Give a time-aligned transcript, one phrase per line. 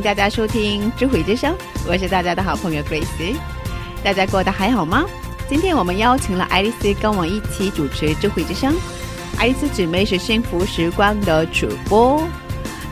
[0.00, 1.54] 迎大家收听智慧之声，
[1.86, 3.36] 我是大家的好朋友 Grace。
[4.02, 5.04] 大家过得还好吗？
[5.46, 8.74] 今天我们邀请了爱丽丝跟我一起主持智慧之声。
[9.36, 12.26] 爱丽丝姊妹是幸福时光的主播，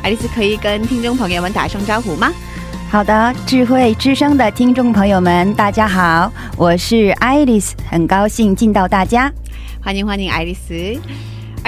[0.02, 2.30] 爱丽丝可以跟听众朋友们打声招呼吗？
[2.90, 9.32] 好的，智慧之声的听众朋友们，大家好，我是爱丽丝，很高兴见到大家。
[9.82, 11.00] 欢迎欢迎，爱丽丝。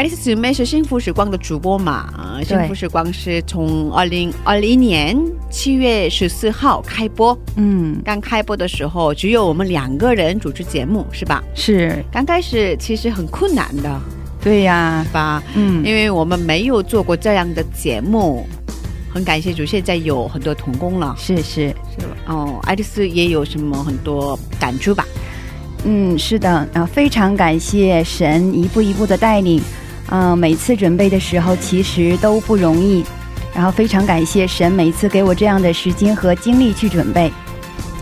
[0.00, 2.10] 爱丽丝姊妹是幸福时光的主播嘛？
[2.16, 5.14] 呃幸福时光是从二零二零年
[5.50, 7.38] 七月十四号开播。
[7.56, 11.44] 嗯，刚开播的时候，只有我们两个人主持节目，是吧？
[11.54, 14.00] 是刚开始其实很困难的，
[14.40, 15.42] 对呀、吧？
[15.54, 18.48] 嗯，因为我们没有做过这样的节目。
[19.12, 22.16] 很感谢主，现在有很多童工了，是是，是吧？
[22.28, 25.04] 哦，爱丽丝也有什么很多感触吧？
[25.84, 29.60] 嗯，是的，啊，非常感谢神一步一步的带领，
[30.10, 33.04] 嗯、每次准备的时候其实都不容易，
[33.54, 37.32] 然后非常感谢神每次给我这样的时间和精力去准备，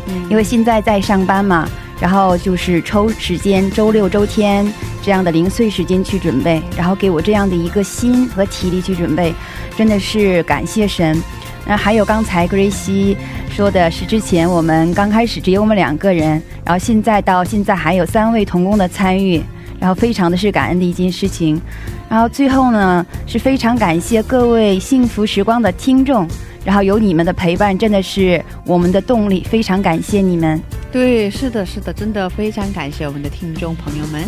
[0.07, 0.29] 嗯。
[0.31, 1.69] 因为现在在上班嘛，
[2.01, 4.71] 然后就是抽时间，周六周天
[5.03, 9.35] 这样的零碎时间去准备，然后给我这样的一个心和体力去准备，
[9.77, 11.21] 真的是感谢神。
[11.67, 13.15] 那还有刚才格瑞西
[13.51, 19.43] 说的是，之前我们刚开始只有我们两个人，然后现在到现在还有三位童工的参与，
[19.81, 21.61] 然后非常的是感恩的一件事情。
[22.09, 26.27] 然后最后呢，是非常感谢各位幸福时光的听众，
[26.65, 30.61] 然后有你们的陪伴，真的是我们的动力，非常感谢你们。
[30.91, 34.25] 对，是的，是的，真的非常感谢我们的听众朋友们。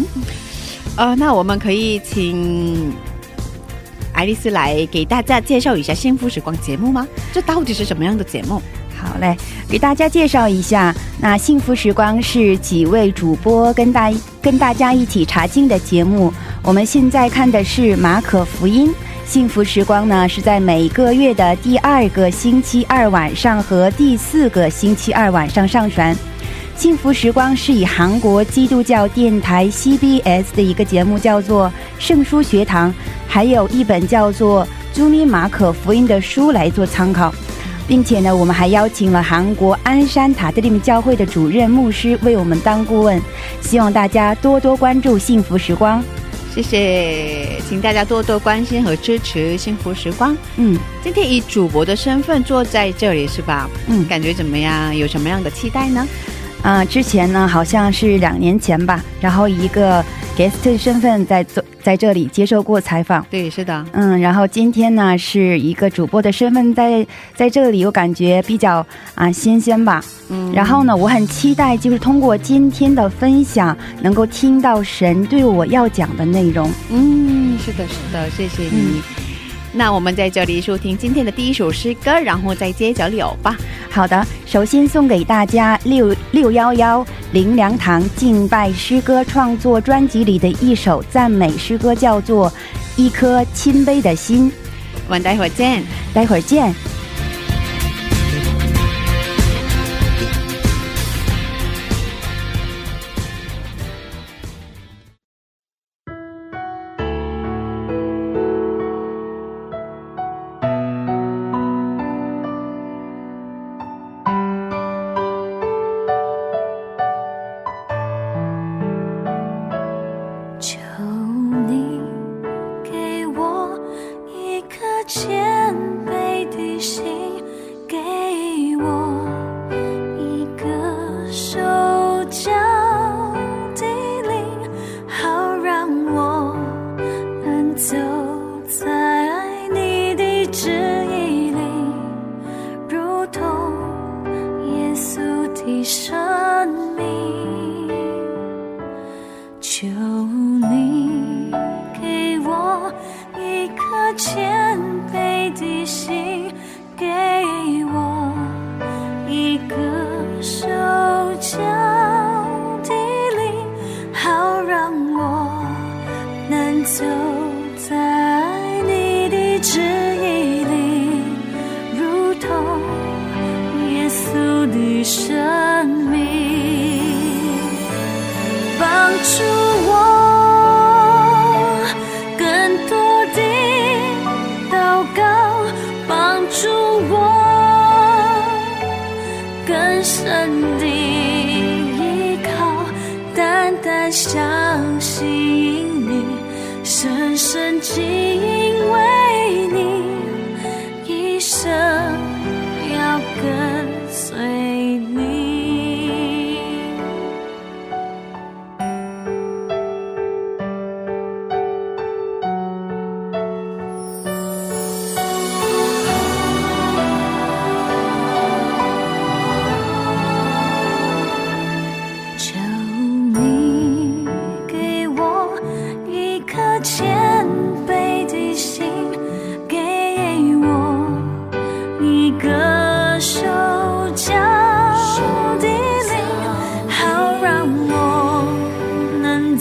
[0.96, 2.92] 呃，那我们可以请
[4.12, 7.08] 爱丽丝来给大家介绍一下《幸福时光》节目吗？
[7.32, 8.60] 这到底是什么样的节目？
[9.00, 9.36] 好嘞，
[9.68, 14.12] 给大家介绍一下，那幸福时光是几位主播跟大
[14.42, 16.32] 跟大家一起查经的节目。
[16.62, 18.92] 我们现在看的是马可福音。
[19.24, 26.14] 幸福时光呢是在每个月的第二个星期二晚上和第四个星期二晚上上传。
[26.76, 31.68] 幸福时光是以韩国基督教电台 CBS 的一个节目叫做
[31.98, 32.90] 《圣书学堂》，
[33.28, 37.32] 还有一本叫做《朱尼马可福音》的书来做参考。
[37.90, 43.20] 并且呢，我们还邀请了韩国鞍山塔特利姆教会的主任牧师为我们当顾问，
[43.62, 46.00] 希望大家多多关注幸福时光。
[46.54, 50.32] 谢谢，请大家多多关心和支持《幸福时光》。
[50.56, 53.68] 嗯今天以主播的身份坐在这里是吧？
[53.88, 54.96] 嗯感觉怎么样？
[54.96, 56.06] 有什么样的期待呢？
[56.62, 60.04] 啊、之前呢好像是两年前吧，然后一个
[60.36, 63.24] guest 身份在做在这里接受过采访。
[63.30, 70.04] 对，是的，嗯，然后今天呢是一个主播的身份在在这里，我感觉比较啊、新鲜吧。
[70.28, 76.70] 嗯然后呢，我很期待就是通过今天的分享，能够听到神对我要讲的内容。
[76.90, 79.00] 嗯，是的，是的，谢谢你。
[79.72, 83.56] 那我们在这里收听今天的第一首诗歌，然后再接着聊吧。
[83.88, 92.50] 好的，首先送给大家六六幺幺林良堂敬拜诗歌创作专辑里的一首赞美诗歌，叫做
[92.96, 94.50] 《一颗谦卑的心》。
[95.06, 95.82] 我们待会儿见。
[96.12, 96.74] 待会儿见。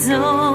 [0.00, 0.49] 走。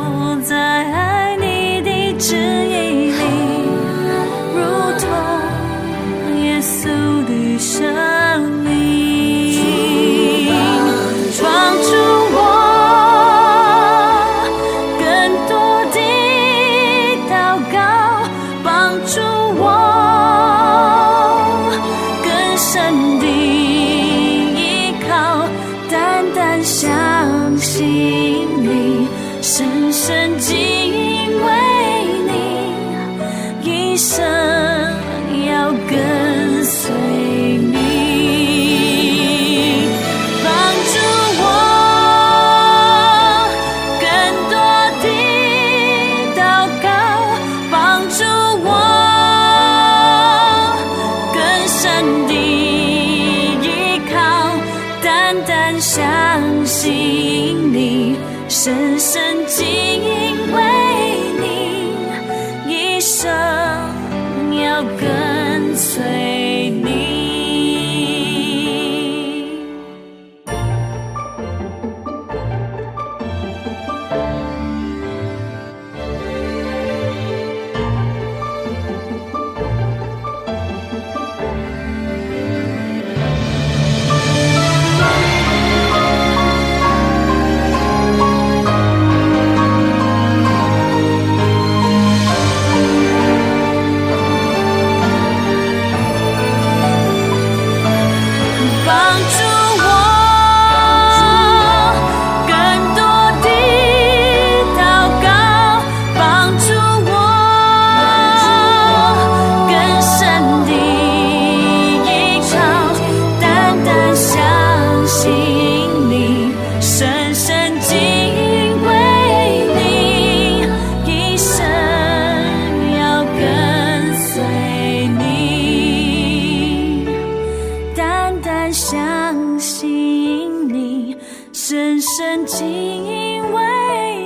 [129.60, 131.18] 吸引你，
[131.54, 133.62] 深深敬畏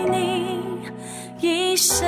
[0.09, 0.59] 你，
[1.39, 2.07] 一生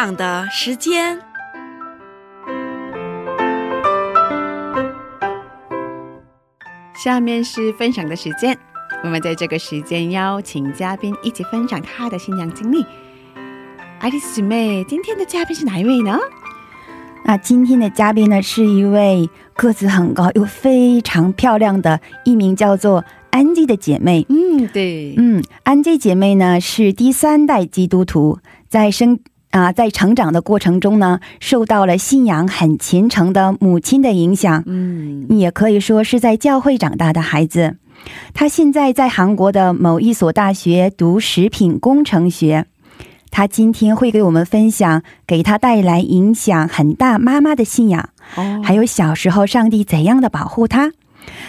[0.00, 1.18] 享的时间。
[6.94, 8.56] 下面是分享的时间，
[9.02, 12.86] 我们在这个时间邀请嘉宾一起分享他的新娘经历。
[13.98, 16.16] 爱丽丝姐妹，今天的嘉宾是哪一位呢？
[17.24, 24.24] 那今天的嘉宾呢，是一位个子很高又非常漂亮的一名叫做安吉的姐妹。
[24.28, 28.38] 嗯，对，嗯，安吉姐妹呢是第三代基督徒，
[28.68, 29.18] 在生
[29.50, 37.76] 啊、在成长的过程中呢，受到了信仰很虔诚的母亲的影响，嗯也可以说是在教会长大的孩子。
[38.32, 42.66] 他现在在韩国的某一所大学读食品工程学。
[43.30, 50.92] 他今天会给我们分享给他带来影响很大妈妈的信仰，哦还有小时候上帝怎样的保护他，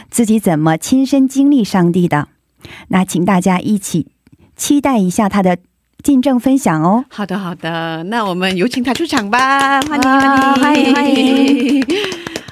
[0.09, 2.27] 自己怎么亲身经历上帝的。
[2.89, 4.07] 那请大家一起
[4.57, 5.57] 期待一下他的
[6.03, 7.03] 见证分享哦。
[7.09, 11.85] 好的，好的，那我们有请他出场吧，欢迎，哇欢迎，欢迎！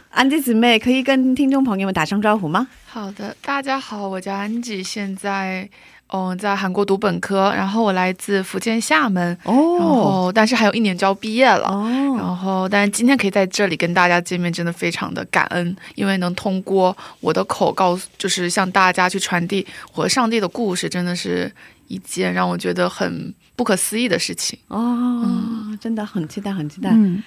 [0.10, 2.68] 安吉姊妹可以跟听众朋友们打声招呼吗？
[2.86, 5.70] 好的，大家好，我叫安吉，现在
[6.08, 11.68] 嗯在韩国读本科，然后我来自福建厦门，然哦后但是还有一年就要毕业了。
[11.70, 11.88] 哦，
[12.18, 21.52] 然后，但是今天可以在这里跟大家见面，真的非常的感恩，因为能通过我的口告诉，就是向大家去传递我和上帝的故事，真的是
[21.88, 24.58] 一件让我觉得很不可思议的事情。
[24.68, 26.90] 哦，真的很期待，很期待。
[26.92, 27.24] 嗯，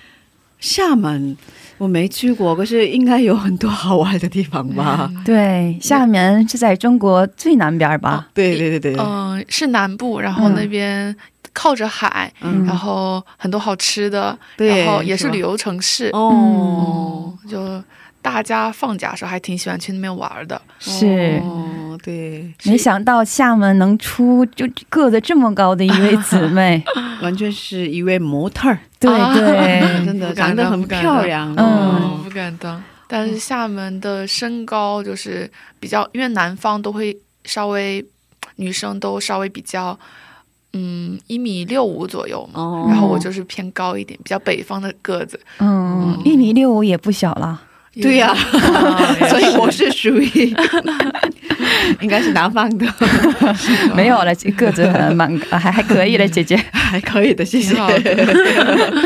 [0.59, 1.37] 厦门
[1.79, 5.11] 我没去过，可是应该有很多好玩的地方吧？
[5.25, 8.29] 对，厦门是在中国最南边吧？
[8.35, 11.15] 对对对对，嗯、是南部，然后嗯那边
[11.53, 16.11] 靠着海，嗯然后很多好吃的，对然后也是旅游城市。
[16.13, 17.83] 哦哦，就
[18.23, 20.61] 大家放假的时候还挺喜欢去那边玩的。
[20.79, 21.41] 是。
[21.43, 26.83] 哦，对，没想到厦门能出就个子这么高的一位姊 妹，
[27.23, 31.55] 完全是一位模特儿，对啊对，真的长得很不敢当漂亮。
[31.57, 32.83] 嗯哦，不敢当。
[33.09, 35.51] 但是厦门的身高就是
[35.81, 38.05] 比较，因为南方都会稍微
[38.57, 39.99] 女生都稍微比较，
[40.75, 42.61] 嗯，一米六五左右嘛。
[42.63, 45.41] 哦然后我就是偏高一点，比较北方的个子。
[45.59, 47.61] 嗯，一米六五也不小了，
[47.95, 50.55] 对呀、啊 所以 我是属于
[52.01, 52.87] 应该是南方的，
[53.95, 56.57] 没有了，这个子很蛮还还可以的，姐姐。
[56.73, 59.05] 还可以的，谢谢挺好的。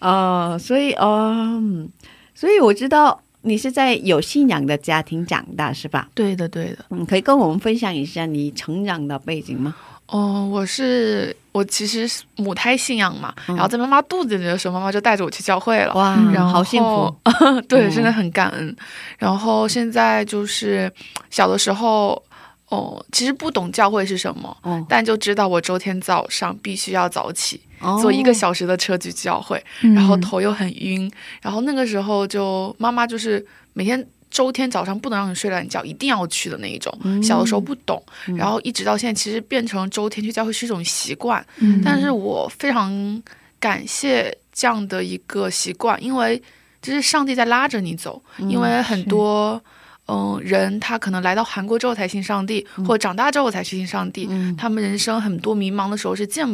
[0.00, 1.88] 呃，所以嗯，
[2.34, 6.08] 所以我知道你是在有信仰的家庭长大，是吧？
[6.14, 6.78] 对的，对的。
[6.90, 9.74] 嗯，可以跟我们分享一下你成长的背景吗？
[10.06, 15.92] 哦，我是我其实是母胎信仰嘛，嗯然后在妈妈肚子里的时候，妈妈就带着我去教会了。
[15.94, 17.12] 哇，然后好幸福！
[17.68, 18.76] 对，嗯真的很感恩。
[19.18, 20.90] 然后现在就是
[21.30, 22.22] 小的时候，
[22.68, 31.10] 哦，其实不懂教会是什么，哦，但就知道我周天早上必须要早起，哦坐一个小时的车去教会，嗯然后头又很晕。
[31.42, 34.06] 然后那个时候就妈妈就是每天。
[34.30, 36.96] 周天早上不能让你睡懒觉，一定要去的那一种。
[37.04, 41.44] 嗯小的时候不懂，嗯然后一直到现在，其实变成周天去教会是一种习惯。
[41.58, 43.22] 嗯但是我非常
[43.58, 46.40] 感谢这样的一个习惯，因为
[46.80, 48.22] 这是上帝在拉着你走。
[48.38, 49.62] 嗯因为很多
[50.10, 56.46] 嗯、人他可能来到韩国之后才信上帝，或者长大之后才去信上帝，嗯他们人生很多迷茫的时候是见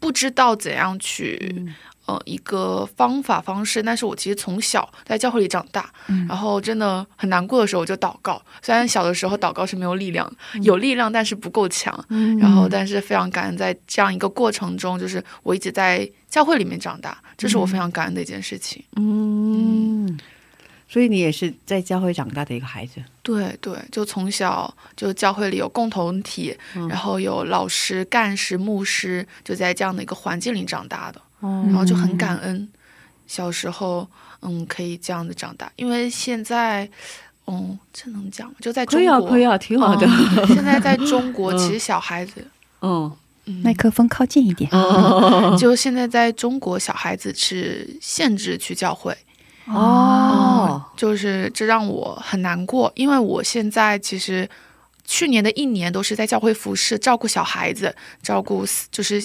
[0.00, 1.66] 不知道怎样去。
[2.10, 8.42] 嗯呃，一个方法方式，但是我其实从小在教会里长大，嗯然后真的很难过的时候我就祷告。
[8.62, 18.82] 虽然小的时候祷告是没有力量的，有力量但是不够强，嗯然后，但是非常感恩，在这样一个过程中，就是我一直在教会里面长大，这是我非常感恩的一件事情。
[18.96, 20.18] 嗯，
[20.88, 23.02] 所以你也是在教会长大的一个孩子。
[23.22, 32.68] 对对，就从小就教会里有共同体，嗯然后有老师、干事、牧师，就在这样的一个环境里长大的，哦然后就很感恩，
[33.26, 34.06] 小时候
[34.40, 36.88] 嗯可以这样子长大，因为现在。
[37.46, 38.54] 嗯，这能讲吗？
[38.60, 40.06] 就在中可以啊，国，可以啊，挺好的。
[40.06, 42.46] 嗯现在在中国， 嗯其实小孩子，
[42.80, 43.10] 嗯，
[43.46, 44.70] 嗯，麦克风靠近一点。
[44.70, 49.16] 哦 就现在在中国，小孩子是限制去教会，
[49.66, 54.48] 哦，就是这让我很难过，因为我现在其实
[55.04, 57.92] 去年的一年都是在教会服侍，照顾小孩子，
[58.22, 59.20] 照顾就是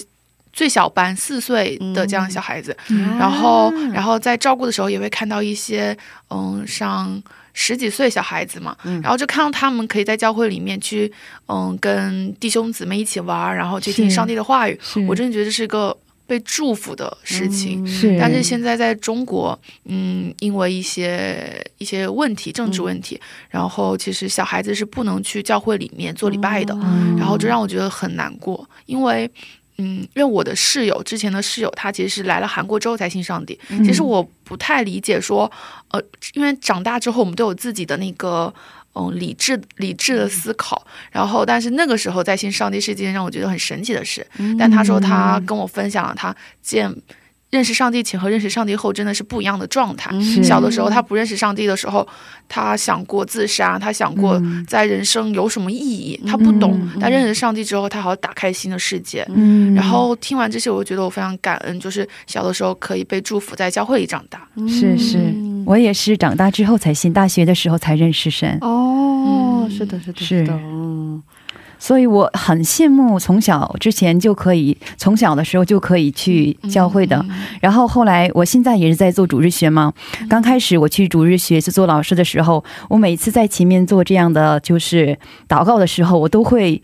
[0.56, 3.16] 最小班四岁的这样小孩子，嗯。
[3.18, 3.72] 然后啊。
[3.92, 5.96] 然后在照顾的时候也会看到一些
[6.30, 7.22] 嗯上。
[7.58, 9.00] 十几岁小孩子嘛，嗯。
[9.00, 11.10] 然后就看到他们可以在教会里面去，
[11.48, 14.78] 嗯，跟弟兄姊妹一起玩，然后去听上帝的话语。
[15.08, 15.96] 我真的觉得这是一个
[16.26, 17.82] 被祝福的事情。
[17.82, 17.86] 嗯。
[17.86, 18.18] 是。
[18.20, 29.30] 但是现在在中国，嗯，因为一些一些问题，政治问题，然后其实小孩子是不能去教会里面做礼拜的，嗯然后这让我觉得很难过，因为。
[29.78, 33.58] 嗯，因为我的室友之前的室友，他其实是来了韩国之后才信上帝。
[33.68, 35.50] 嗯其实我不太理解说，
[35.88, 36.02] 呃，
[36.34, 38.52] 因为长大之后我们都有自己的那个。
[38.98, 44.26] 嗯，理智理智的思考，然后，但是那个时候在信上帝是一件让我觉得很神奇的事。
[44.58, 46.90] 但他说他跟我分享了他见
[47.50, 50.10] 认识上帝前和认识上帝后真的是不一样的状态。
[50.42, 52.06] 小的时候他不认识上帝的时候，
[52.48, 54.64] 他想过自杀，他想过嗯。
[54.66, 56.78] 在人生有什么意义，他不懂。
[56.82, 56.98] 嗯。
[57.00, 59.24] 但认识上帝之后，他好像打开新的世界。
[59.32, 59.74] 嗯。
[59.74, 64.46] 然后听完这些，我觉得我非常感恩，就是小的时候可以被祝福在教会里长大。
[64.68, 65.64] 是是，嗯。
[65.66, 69.70] 我也是长大之后才信，大学的时候才认识神，哦，嗯。
[69.70, 71.22] 是的，是的，是的，嗯
[71.78, 77.16] 所以我很羡慕从小之前就可以，从小的时候就可以去教会的。
[77.28, 79.92] 嗯然后后来，我现在也是在做主日学嘛。
[80.28, 85.16] 刚开始我去主日学是做老师的时候，我每次在前面做这样的就是
[85.48, 86.80] 祷告的时候，我都会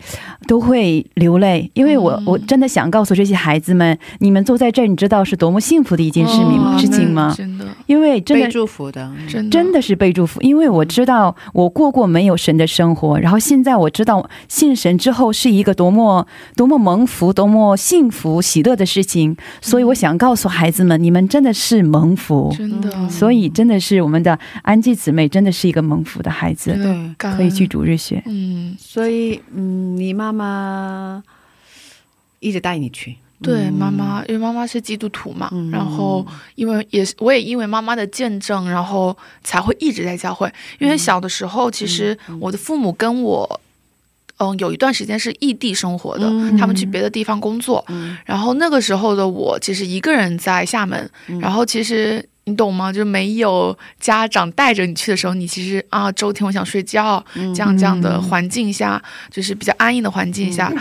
[0.48, 7.34] 都会流泪，因为我、嗯我真的想告诉这些孩子们，你们坐在这儿，你知道是多么幸福的一件事情、哦事情吗？
[7.36, 28.20] 真的，因为真的被祝福的，真的，真的是被祝福，因为我知道我过过没有神的生活，然后现在我知道信神之后是一个多么多么蒙福、多么幸福、喜乐的事情，所以我想告诉孩子们，你们真的是蒙福，真的，嗯所以真的是我们的安吉姊妹真的是一个蒙福的孩子对可以去主日学。
[28.26, 31.22] 嗯，所以嗯，你妈妈
[32.40, 33.74] 一直带你去，对，嗯。
[33.74, 35.70] 妈妈，因为妈妈是基督徒嘛，嗯。
[35.70, 40.52] 然后因为也是我也因为妈妈的见证，然后才会一直在教会。
[40.80, 43.60] 因为小的时候，其实我的父母跟我。
[44.42, 52.92] 嗯，有一段时间是异地生活的，嗯他们去别的地方工作，嗯然后那个时候的我其实一个人在厦门，嗯然后其实你懂吗？
[52.92, 59.00] 就没有家长带着你去的时候，你其实啊周天我想睡觉，嗯这样这样的环境下，
[59.30, 60.72] 就是比较安逸的环境下，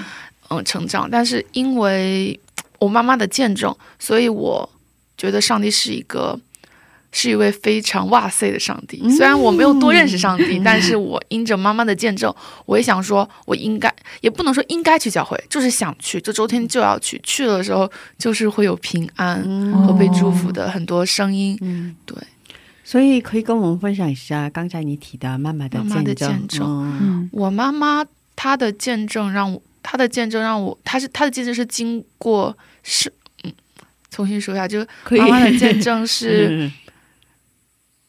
[0.50, 1.08] 嗯、成长。
[1.12, 2.40] 但是因为
[2.80, 4.68] 我妈妈的见证，所以我
[5.16, 6.40] 觉得上帝是一个。
[7.12, 12.34] 是一位非常哇塞的上帝，虽然我没有多认识上帝，但是我因着妈妈的见证，
[12.66, 17.20] 我也想说，我应该也不能说应该去教会，就是想去，就周天就要去。
[17.24, 19.44] 去了的时候，就是会有平安
[19.86, 21.58] 和被祝福的很多声音。
[21.62, 22.18] 嗯，对。
[22.84, 33.12] 所以可以跟我们分享一下刚才你提的妈妈的妈妈的见证，我妈妈她的见证让我，她的见证让我，她是她的见证是经过是
[33.44, 33.54] 嗯，
[34.10, 36.72] 重新说一下，就是妈妈的 见证是，嗯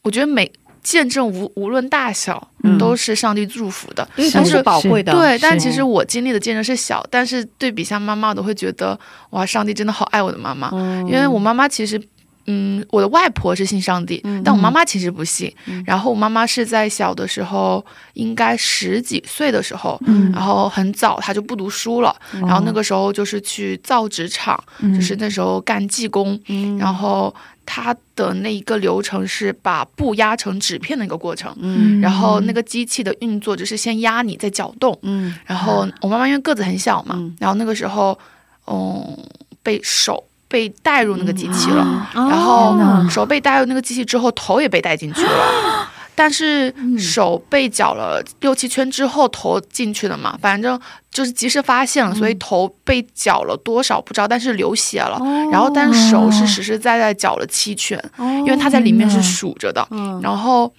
[0.03, 0.51] 我觉得每
[0.83, 4.09] 见证无无论大小、嗯都是上帝祝福的。
[4.17, 8.99] 对，但是都是宝贵的，对，但其实我经历的见证是小，但是对比下妈妈，我都会觉得
[9.31, 12.01] 哇，上帝真的好爱我的妈妈，嗯因为我妈妈其实。
[12.47, 15.55] 嗯，我的外婆是信上帝，嗯但我妈妈其实不信。
[15.67, 27.33] 嗯然后我妈妈是在小的时候，应该十几岁的时候，嗯然后很早她就不读书了，然后那个时候就是去造纸厂，嗯就是那时候干技工，嗯然后
[27.67, 32.01] 她的那一个流程是把布压成纸片的一个过程，嗯。
[32.01, 35.35] 然后那个机器的运作就是先压你，再搅动，嗯。
[35.47, 37.37] 然后我妈妈因为个子很小嘛，嗯。
[37.39, 38.19] 然后那个时候，
[38.67, 39.19] 嗯，
[39.63, 42.29] 被手被带入那个机器了，嗯。
[42.29, 42.77] 然后
[43.09, 45.89] 手被带入那个机器之后，头也被带进去了。
[46.15, 50.79] 但是手被绞了六七圈之后，头进去了嘛，反正
[51.13, 55.21] 就是及时发现了，所以头被绞了多少不知道，但是流血了。
[55.53, 59.87] 然后，但是手是实实在在绞了七圈，因为他在里面是数着的。
[59.91, 60.73] 嗯然后，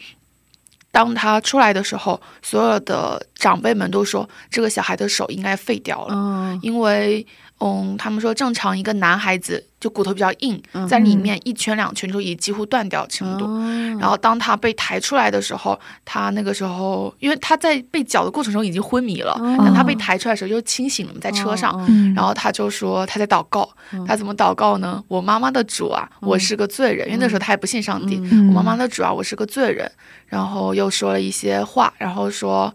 [0.91, 7.25] 当他出来的时候，所有的长辈们都说这个小孩的手应该废掉了，嗯因为
[7.63, 13.45] 嗯，他们说正常一个男孩子就骨头比较硬，嗯在里面一圈两圈就已几乎断掉程度。
[13.47, 21.71] 嗯然后当他被抬出来的时候，他那个时候，因为他在被绞的过程中已经昏迷了，哦但他被抬出来的时候又清醒了，在车上。
[22.13, 23.69] 然后他就说他在祷告，
[24.05, 25.01] 他怎么祷告呢？
[25.07, 28.19] 我妈妈的主啊，我是个罪人，因为那时候他还不信上帝。
[28.31, 29.89] 嗯我妈妈的主啊，我是个罪人。
[30.27, 32.73] 然后又说了一些话，然后说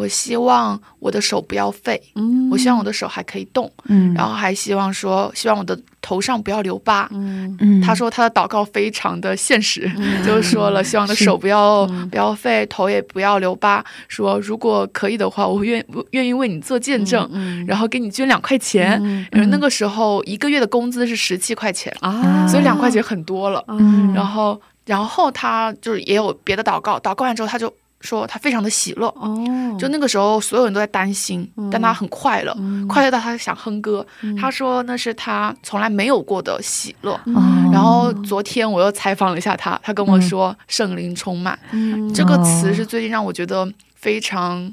[0.00, 2.48] 我希望我的手不要废，嗯。
[2.50, 4.14] 我希望我的手还可以动，嗯。
[4.14, 7.06] 然后还希望说希望我的头上不要留疤。
[7.12, 7.54] 嗯。
[7.60, 9.90] 嗯他说他的祷告非常的现实，
[10.24, 13.84] 就是说了希望的手不要不要废，头也不要留疤。
[14.08, 18.98] 说如果可以的话，我愿愿意为你做见证，嗯然后给你捐两块钱。
[19.02, 23.62] 嗯因为那个时候一个月的工资是十七块钱，啊，所以两块钱很多了。
[23.68, 24.12] 嗯。
[24.14, 29.06] 然后然后他就是也有别的祷告，祷告完之后他就说他非常的喜乐。
[29.08, 31.68] 哦，就那个时候，所有人都在担心，嗯。
[31.70, 32.86] 但他很快乐，嗯。
[32.88, 34.06] 快乐到他想哼歌。
[34.22, 34.34] 嗯。
[34.36, 37.12] 他说那是他从来没有过的喜乐。
[37.34, 42.12] 哦然后昨天我又采访了一下他，他跟我说圣灵充满、嗯。
[42.12, 44.72] 这个词是最近让我觉得非常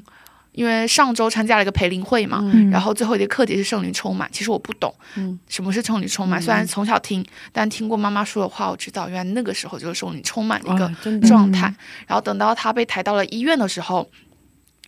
[0.58, 4.28] 因为上周参加了一个培灵会嘛，嗯然后最后一节课题是圣灵充满。
[4.32, 10.90] 其实我不懂嗯什么是圣灵充满，虽然从小听，但听过妈妈说的话，我知道原来那个时候就是圣灵充满的一个
[11.28, 11.72] 状态。
[12.08, 14.10] 然后等到他被抬到了医院的时候，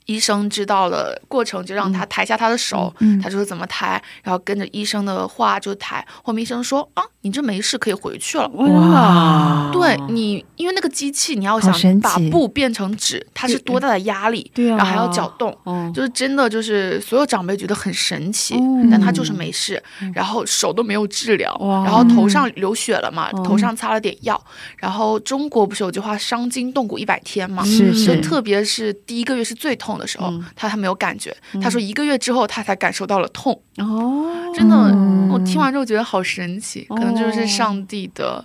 [0.07, 6.05] 医生知道了过程，就让他抬下他的手，嗯他就说怎么抬，然后跟着医生的话就抬。
[6.23, 8.49] 后面医生说啊，你这没事，可以回去了。
[8.49, 14.77] 哇，对你，因为那个机器，你要想把布变成纸，它是多大的压力，对啊。
[14.77, 18.89] 然后还要搅动，哦，就是真的就是所有长辈觉得很神奇，哦。
[18.91, 19.83] 但他就是没事，
[20.13, 24.43] 然后手都没有治疗，然后头上流血了嘛，哦头上擦了点药，
[24.77, 30.45] 然后中国不是有句话“伤筋动骨一百天”嘛，是就是特别是第一个月是最痛的时候，嗯。
[30.57, 35.29] 他还没有感觉，他说一个月之后他才感受到了痛，哦，真的，嗯。
[35.31, 38.45] 我听完之后觉得好神奇，可能就是上帝的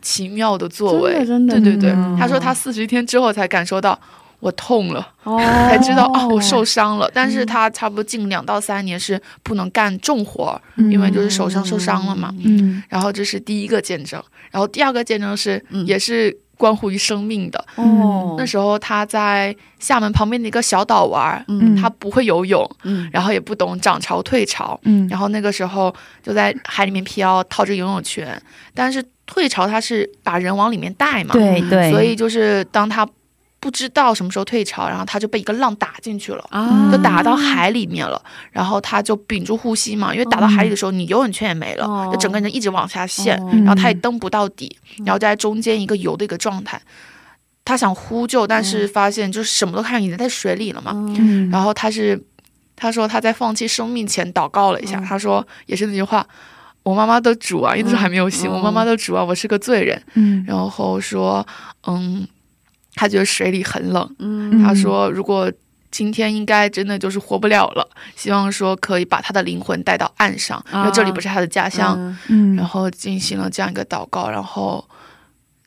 [0.00, 1.70] 奇妙的作为，真的真的。
[1.70, 2.16] 对对对，嗯。
[2.18, 3.98] 他说他四十一天之后才感受到
[4.40, 5.08] 我痛了。
[5.22, 5.38] 哦。
[5.38, 7.10] 才知道啊，我受伤了。
[7.14, 12.34] 但是他差不多近两到三年是不能干重活儿，因为就是手上受伤了嘛。
[12.44, 12.82] 嗯。
[12.88, 15.86] 然后这是第一个见证，然后第二个见证是、嗯。
[15.86, 17.64] 也是关乎于生命的。
[17.74, 21.74] 哦，那时候他在厦门旁边的一个小岛玩儿，嗯。
[21.74, 23.10] 他不会游泳，嗯。
[23.12, 25.08] 然后也不懂涨潮退潮，嗯。
[25.08, 28.40] 然后那个时候就在海里面飘，套着游泳圈。
[28.72, 33.04] 但是退潮它是把人往里面带嘛，对对，所以就是当他
[33.62, 36.44] 不知道什么时候退潮，然后他就被一个浪打进去了。
[36.50, 38.20] 啊，就打到海里面了，
[38.50, 46.82] 然后他就屏住呼吸嘛，因为打到海里的时候，你游泳圈也没了，哦就整个人一直往下陷，哦然后他也蹬不到底，然后在中间一个游的一个状态，
[47.64, 50.92] 他想呼救，但是发现就是什么都看已经在水里了嘛，
[51.52, 52.20] 然后他是
[52.74, 56.26] 他说他在放弃生命前祷告了一下，他说也是那句话。
[56.84, 58.50] 我妈妈的主啊，因为那时候还没有醒。
[58.50, 60.02] 嗯我妈妈的主啊，我是个罪人。
[60.14, 61.46] 嗯然后说，
[61.86, 62.26] 嗯，
[62.94, 65.50] 他觉得水里很冷，嗯他说，如果
[65.90, 71.94] 今天应该真的就是活不了了，希望说可以把他的灵魂带到岸上，因为这里不是他的家乡。
[71.98, 74.82] 嗯嗯然后进行了这样一个祷告，然后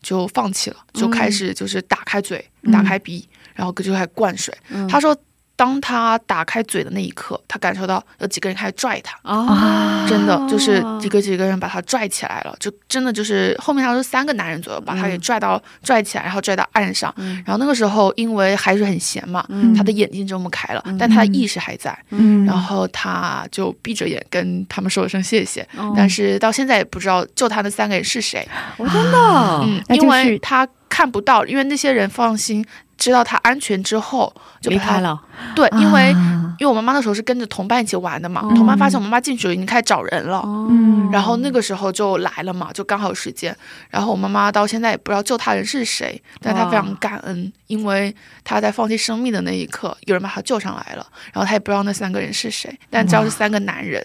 [0.02, 4.56] 就放弃了，就开始就是打开嘴、嗯打开鼻，然后就开始灌水。
[4.70, 5.16] 嗯他说，
[5.56, 9.18] 当他打开嘴的那一刻，他感受到有几个人开始拽他。
[9.24, 17.14] 啊，真的就是几个几个人把他拽起来了，就真的就是后面他说三个男人左右把他给拽到、拽起来，然后拽到岸上。
[17.18, 21.98] 嗯然后那个时候因为海水很咸嘛，嗯他的眼睛睁不开了，但他的意识还在。
[22.10, 28.48] 嗯然后他就闭着眼跟他们说了声谢谢，哦但是到现在也不知道救他的三个人是谁。
[28.78, 29.18] 我真的，
[29.64, 32.66] 嗯，因为他看不到，因为那些人放心
[32.98, 35.00] 知道他安全之后就离开。
[35.02, 35.22] 了，
[35.56, 40.42] 对，因为、啊因为我妈妈那时候是跟着同伴一起玩的嘛，哦同伴发现我妈妈进去了，已经开始找人了。
[40.70, 43.54] 嗯然后那个时候就来了嘛，就刚好有时间。
[43.90, 51.06] 然后我妈妈到现在也不知道救他人是谁，但她非常感恩，因为她在放弃生命的那一刻，有人把她救上来了。
[51.34, 54.02] 然后她也不知道那三个人是谁，但知道是三个男人。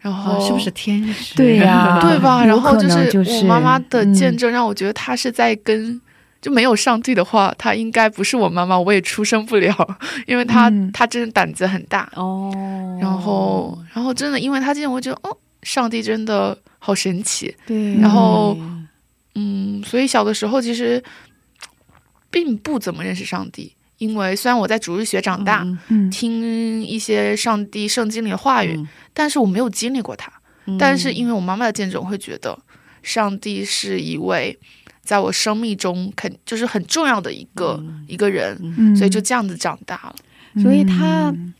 [0.00, 1.36] 然后、哦，是不是天使？
[1.36, 2.44] 对呀 对吧？
[2.44, 6.00] 然后就是我妈妈的见嗯证让我觉得她是在跟。
[6.40, 12.10] 就没有上帝的话，她应该不是我妈妈，我也出生不了， 因为她、嗯她真的胆子很大。
[12.14, 12.52] 哦，
[13.00, 17.54] 然后，然后真的，因为她这样，我觉得哦，上帝真的好神奇。
[17.66, 18.56] 对，然后
[19.34, 21.02] 嗯，所以小的时候其实
[22.30, 30.30] 并不怎么认识上帝，因为虽然我在主日学长大，嗯嗯听一些上帝圣经里的话语，嗯但是我没有经历过他。
[30.66, 32.56] 嗯但是因为我妈妈的见证，我会觉得
[33.02, 34.58] 上帝是一位
[35.08, 38.94] 在我生命中肯就是很重要的一个、一个人，嗯。
[38.94, 40.14] 所以就这样子长大了。
[40.62, 41.54] 所以他嗯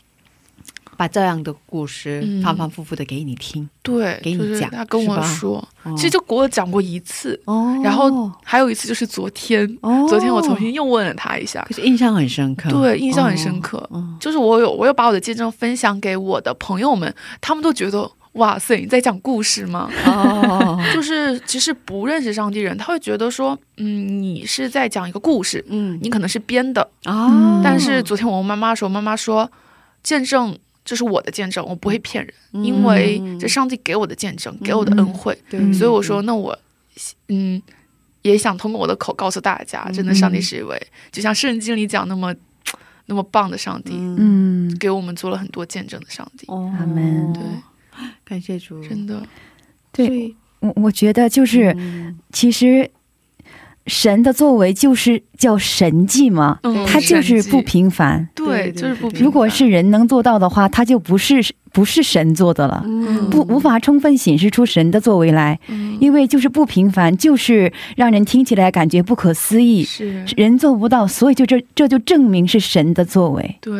[0.95, 2.43] 把这样的故事嗯。
[2.43, 5.95] 反反复复的给你听，对，给你就是讲他跟我说，哦。
[5.95, 7.75] 其实就给我讲过一次，哦。
[7.83, 10.05] 然后还有一次就是昨天，哦。
[10.07, 13.83] 昨天我重新又问了他一下，可是印象很深刻，对，印象很深刻。
[13.89, 14.15] 哦。
[14.19, 19.89] 就是我有我有把我的见证分享给我的朋友们，他们都觉得哇塞，你在讲故事吗？
[20.05, 26.87] 哦， 就是其实不认识上帝人，他会觉得说，嗯，你是在讲一个故事，嗯你可能是编的。
[27.03, 29.51] 啊，但是昨天我问妈妈的时候，妈妈说，
[30.03, 35.37] 见证这是我的见证，我不会骗人，因为这上帝给我的见证，给我的恩惠。
[35.49, 36.57] 对，嗯所以我说，那我
[37.27, 37.61] 嗯
[38.21, 40.79] 也想通过我的口告诉大家，真的上帝是一位，
[41.11, 42.33] 就像圣经里讲那么
[43.07, 43.93] 那么棒的上帝。
[43.95, 47.41] 嗯给我们做了很多见证的上帝，哦，阿门对，
[48.23, 49.21] 感谢主，真的，
[49.91, 50.35] 对。
[50.61, 52.17] 我我觉得就是嗯。
[52.33, 52.89] 其实
[53.87, 58.27] 神的作为就是叫神迹嘛，嗯它就是不平凡。
[58.35, 59.17] 对，就是不对。
[59.17, 63.29] 平如果是人能做到的话，他就不是不是神做的了，嗯。
[63.29, 65.97] 不无法充分显示出神的作为来，嗯。
[66.01, 70.25] 因为就是不平凡，就是让人听起来感觉不可思议，是。
[70.35, 73.57] 人做不到，所以就这这就证明是神的作为。
[73.61, 73.73] 对。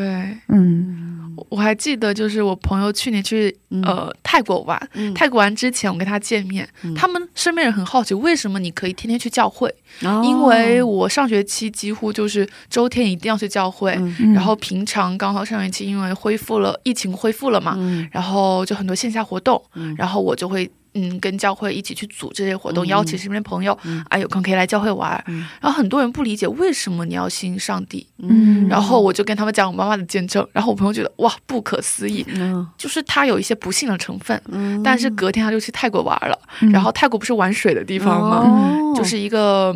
[0.47, 1.18] 嗯
[1.49, 5.13] 我还记得，就是我朋友去年去呃泰国玩，嗯。
[5.13, 9.73] 泰国玩之前我跟他见面，他们身边人很好奇，为什么你可以天天去教会？
[10.01, 10.21] 哦。
[10.23, 14.33] 因为我上学期几乎就是周天一定要去教会，嗯。
[14.33, 18.07] 然后平常刚好上学期因为恢复了疫情恢复了嘛，嗯。
[18.11, 19.95] 然后就很多线下活动，嗯。
[19.97, 20.69] 然后我就会。
[20.93, 22.87] 嗯，跟教会一起去组织这些活动，嗯。
[22.87, 23.77] 邀请身边朋友，
[24.09, 25.23] 啊，有空可以来教会玩。
[25.27, 25.47] 嗯。
[25.61, 28.67] 然后很多人不理解为什么你要信上帝，嗯。
[28.67, 32.67] 然后我就跟他们讲我妈妈的见证，然后我朋友觉得哇不可思议，嗯。
[32.77, 34.81] 就是他有一些不幸的成分，嗯。
[34.83, 36.71] 但是隔天他就去泰国玩了，嗯。
[36.71, 38.37] 然后泰国不是玩水的地方吗？
[38.45, 38.93] 哦。
[38.95, 39.75] 就是一个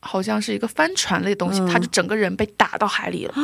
[0.00, 1.66] 好像是一个帆船类的东西，嗯。
[1.66, 3.34] 他就整个人被打到海里了，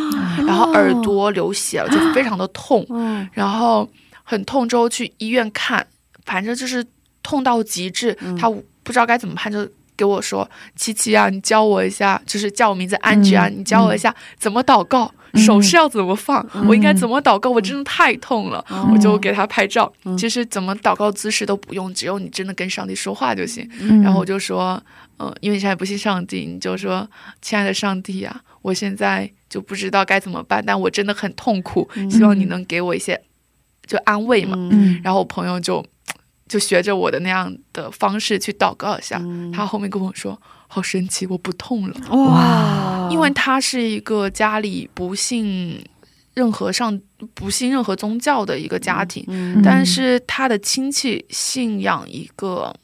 [0.47, 3.87] 然后耳朵流血了，就非常的痛，嗯然后
[4.23, 5.87] 很痛之后去医院看，
[6.25, 6.85] 反正就是
[7.24, 8.48] 痛到极致，他
[8.84, 15.40] 不知道该怎么办，就给我说：“琪琪啊，你教我一下，就是叫我名字安吉啊，嗯你教我一下怎么祷告，嗯。
[15.42, 17.50] 手势要怎么放，我应该怎么祷告？
[17.50, 18.64] 我真的太痛了。
[18.68, 18.88] 哦。
[18.92, 20.16] 我就给他拍照，嗯。
[20.18, 23.68] 其实怎么祷告姿势都不用，只有你真的跟上帝说话就行。
[23.80, 24.02] 嗯。
[24.02, 24.82] 然后我就说，
[25.16, 27.08] 呃，因为你现在不信上帝，你就说，
[27.40, 33.20] 亲爱的上帝啊，我现在就不知道该怎么办，但我真的很痛苦，希望你能给我一些
[33.87, 34.56] 就安慰嘛。
[34.72, 35.00] 嗯。
[35.04, 35.84] 然后我朋友就
[36.46, 39.50] 就学着我的那样的方式去祷告一下，嗯。
[39.52, 43.09] 他后面跟我说，好神奇，我不痛了，哇。
[43.11, 45.83] 因为他是一个家里不信
[46.35, 47.00] 任何上
[47.33, 52.74] 不信任何宗教的一个家庭，嗯但是他的亲戚信仰一个，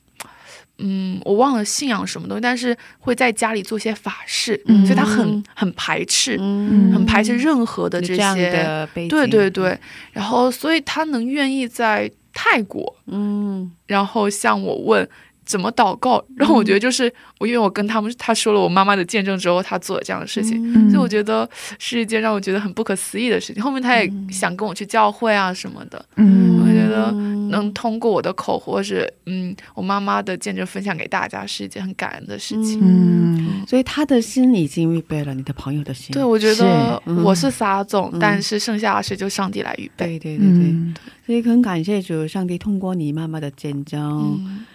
[0.79, 4.87] 嗯，我忘了信仰什么东西，但是会在家里做些法事，嗯。
[4.87, 6.93] 所以他很很排斥，嗯。
[6.93, 9.79] 很排斥任何的这些，对对对，
[10.13, 12.11] 然后所以他能愿意在
[12.43, 15.07] 泰国，嗯然后向我问。
[15.51, 16.25] 怎么祷告？
[16.37, 20.89] 然后我觉得就是我，因为我跟他们他说了我妈妈的见证之后，他做了这样的事情，嗯。
[20.89, 21.49] 所以我觉得
[21.81, 23.61] 是一件让我觉得很不可思议的事情。
[23.61, 26.61] 后面他也想跟我去教会啊什么的，嗯。
[26.61, 27.11] 我觉得
[27.51, 32.79] 能通过我的口或是嗯我妈妈的见证分享给大家，是一件很感恩的事情。
[32.81, 33.65] 嗯。
[33.67, 38.21] 所以他的心已经预备了，你的朋友的心，对，我觉得我是撒种，嗯。
[38.21, 40.07] 但是剩下的事就上帝来预备。
[40.07, 40.95] 对对对对，嗯。
[41.27, 44.67] 所以很感谢主，上帝通过你妈妈的见证，嗯，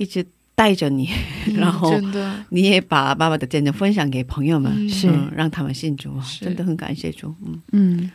[0.00, 1.10] 一直带着你，
[1.46, 2.42] 嗯 然后真的。
[2.48, 4.88] 你也把妈妈的见证分享给朋友们，嗯。
[4.88, 5.08] 是。
[5.10, 7.34] 嗯让他们信主啊，真的很感谢主。
[7.44, 8.10] 嗯，嗯。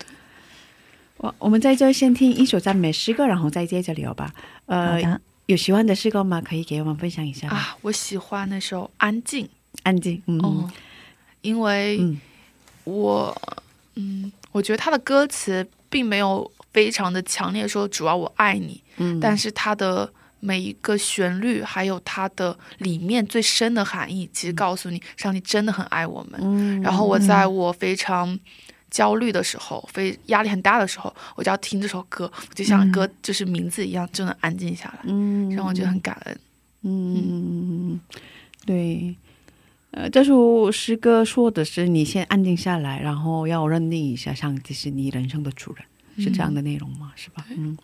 [1.18, 4.34] 我我们在这先听一首赞美诗歌，然后再接着聊吧。
[4.66, 5.00] 呃，
[5.46, 6.42] 有喜欢的诗歌吗？
[6.42, 7.48] 可以给我们分享一下？
[7.50, 9.46] 啊，我喜欢那首《安静》
[9.84, 10.40] 安静，嗯。
[10.42, 10.70] 哦，
[11.42, 12.20] 因为嗯。
[12.84, 13.36] 我
[13.96, 20.12] 嗯，我觉得他的歌词并没有非常的强烈说主要我爱你，嗯，但是他的
[20.46, 26.40] 每一个旋律，还有它的里面最深的含义，其实告诉你，上帝真的很爱我们。
[26.44, 26.80] 嗯。
[26.82, 28.40] 然后我在我非常
[28.92, 35.50] 焦虑的时候，非压力很大的时候，我就要听这首歌，我就像歌就是名字一样，就能安静下来，嗯。
[35.56, 36.40] 让我觉得很感恩。
[36.84, 38.00] 嗯，
[38.66, 39.16] 对。
[39.92, 45.86] 呃，这首诗歌说的是你先安静下来，然后要认定一下上帝是你人生的主人，
[46.18, 47.12] 是这样的内容吗？
[47.16, 47.46] 是吧？
[47.50, 47.78] 嗯，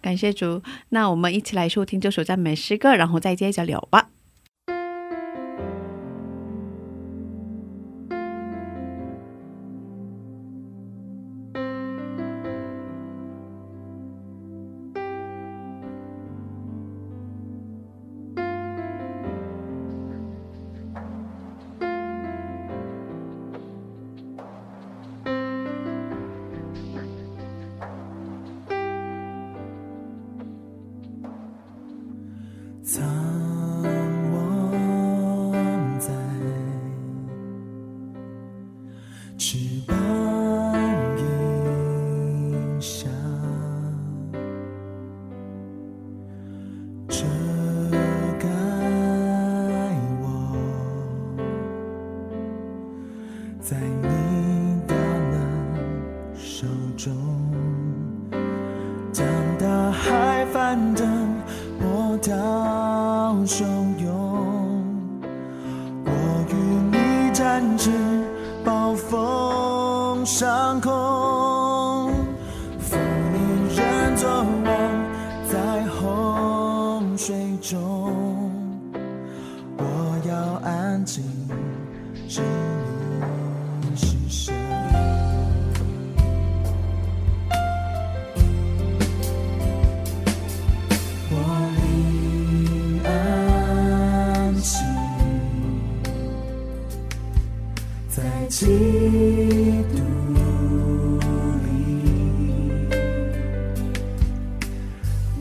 [0.00, 0.62] 感谢主。
[0.90, 4.10] 那我们一起来收听这首赞美诗歌，然后再接着聊吧。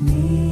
[0.04, 0.43] me.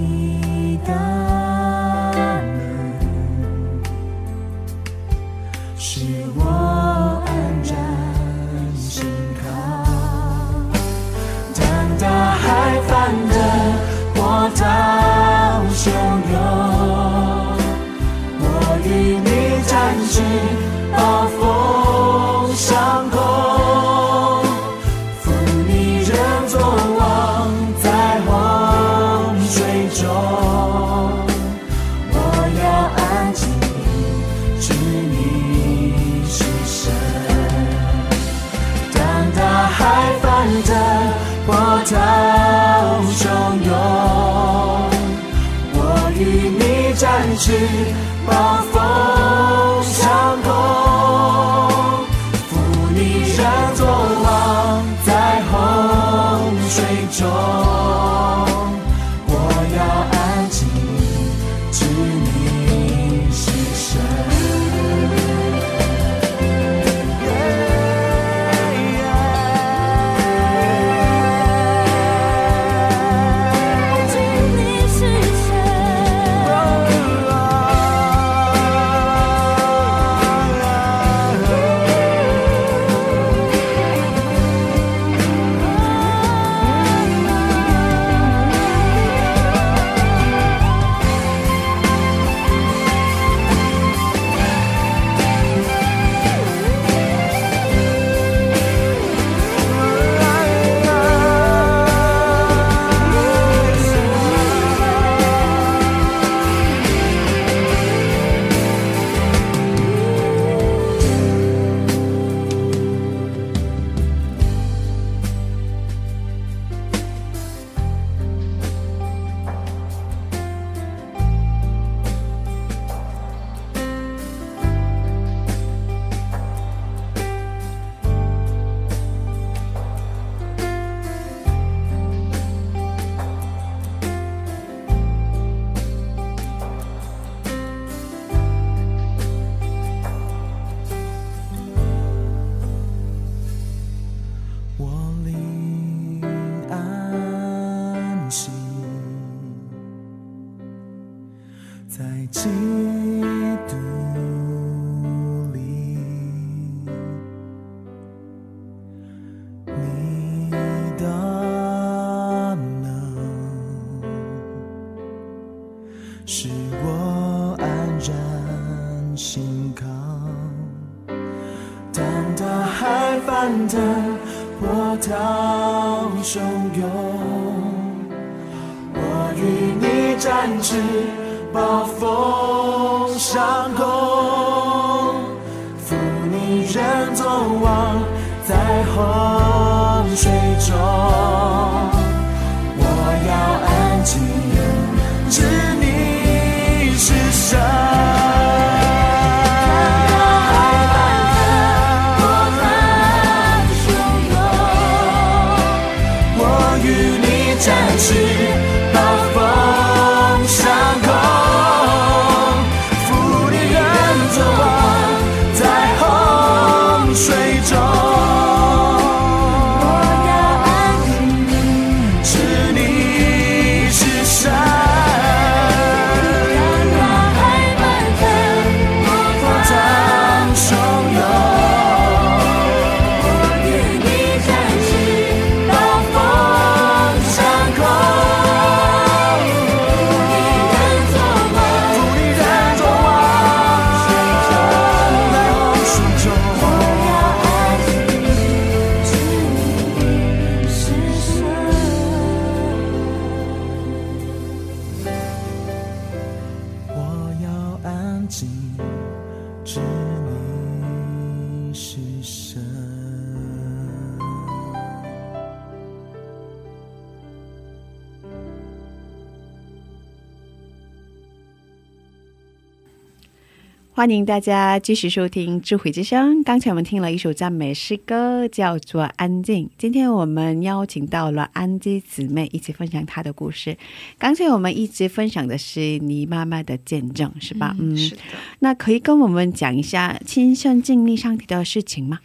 [273.94, 276.38] 欢迎大家继续收听《智慧之声》。
[276.46, 279.66] 刚才我们听了一首赞美诗歌，叫做《安静》。
[279.78, 283.78] 今天我们邀请到了安吉姊妹一起分享她的故事。
[284.18, 287.76] 刚才我们一直分享的是你妈妈的见证，是吧？
[287.80, 288.22] 嗯，是的。
[288.60, 292.20] 那可以跟我们讲一下亲身经历上帝的事情吗？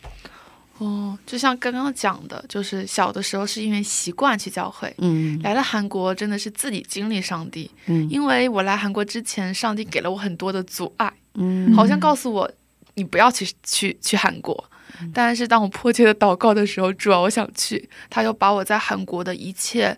[0.79, 7.69] 哦，就像刚刚讲的，就是小的时候是因为习惯去教会，嗯来了韩国真的是自己经历上帝。
[7.87, 11.74] 嗯因为我来韩国之前，上帝给了我很多的阻碍，嗯。
[11.74, 12.51] 好像告诉我
[12.95, 14.64] 你不要去去去韩国。
[15.12, 19.97] 但是当我迫切的祷告的时候，主啊，我想去，他又把我在韩国的一切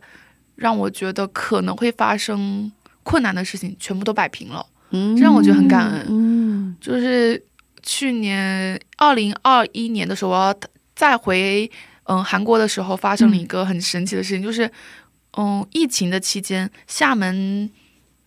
[0.57, 2.71] 让我觉得可能会发生
[3.05, 4.67] 困难的事情全部都摆平了。
[4.91, 5.17] 嗯。
[5.17, 6.07] 这让我觉得很感恩。
[6.09, 6.77] 嗯。
[6.81, 7.41] 就是
[7.83, 10.55] 去年二零二一年的时候，我要
[10.97, 11.71] 再回
[12.05, 14.69] 嗯韩国的时候，发生了一个很神奇的事情，就是
[15.37, 17.71] 嗯疫情的期间，厦门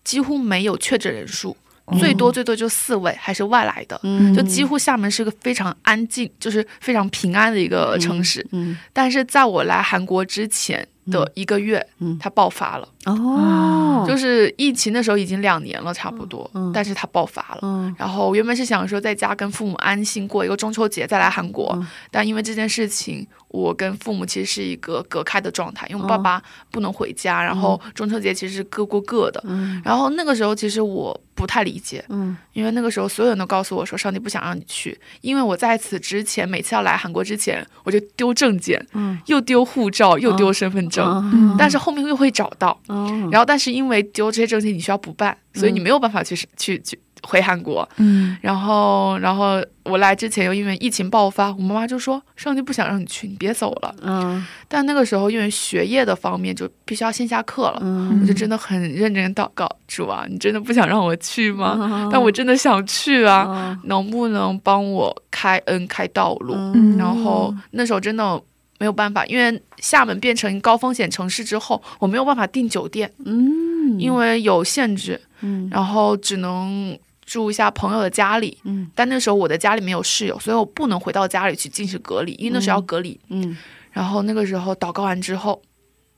[0.06, 1.58] 几乎没有确诊人数，
[2.00, 4.00] 最多最多就四位，还是外来的。
[4.04, 8.46] 嗯就几乎厦门是个非常安静，就是非常平安的一个城市。
[8.52, 12.18] 嗯但是在我来韩国之前的一个月，嗯。
[12.20, 12.88] 它爆发了。
[13.06, 16.72] 哦，就是疫情的时候已经两年了，差不多，嗯。
[16.74, 17.60] 但是它爆发了。
[17.64, 17.96] 嗯。
[17.98, 21.88] 然后我原本是想说在家跟父母安心过一个中秋节再来韩国，嗯。
[22.12, 29.44] 但因为这件事情，我跟父母其实是一个隔开的状态，因为爸爸不能回家，然后中秋节其实是各过各的。
[29.48, 29.82] 嗯。
[29.84, 32.38] 然后那个时候其实我不太理解，嗯。
[32.54, 39.20] 因为那个时候所有人都告诉我说上帝不想让你去，因为我在此之前每次要来韩国之前，我就丢证件，嗯。
[39.26, 42.78] 又丢护照，又丢身份证，嗯但是后面又会找到。
[42.88, 47.88] 哦然后，但是因为丢这些证件你需要补办，所以你没有办法去去去回韩国。
[47.98, 53.96] 嗯然后，然后我来之前又因为疫情爆发，我妈妈就说上帝不想让你去，你别走了。
[54.02, 61.78] 嗯但那个时候因为学业的方面就必须要线下课了，嗯我就真的很认真祷告，主啊，你真的不想让我去吗？
[61.82, 66.54] 嗯但我真的想去啊，哦能不能帮我开恩开道路？
[66.76, 68.42] 嗯然后那时候真的
[68.82, 78.58] 没有办法，因为厦门变成高风险城市之后，我没有办法订酒店，嗯，因为有限制，嗯然后只能住一下朋友的家里。
[78.64, 83.20] 嗯但那时候我的家里没有室友，所以我不能回到家里去进行隔离，因为那时候要隔离。
[83.30, 83.56] 嗯
[83.92, 85.62] 然后那个时候祷告完之后，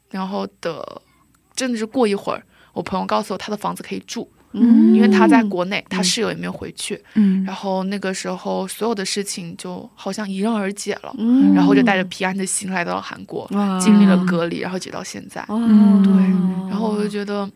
[0.09, 1.01] 然后的
[1.53, 2.41] 真的是过一会儿，
[2.71, 7.01] 我朋友告诉我他的房子可以住，嗯因为他在国内，他室友也没有回去。
[7.15, 13.47] 嗯然后那个时候所有的事情就好像迎刃而解了，嗯然后就带着平安的心来到了韩国，
[13.81, 15.45] 经历了隔离，然后直到现在。
[15.49, 16.13] 嗯对，
[16.69, 17.49] 然后我就觉得。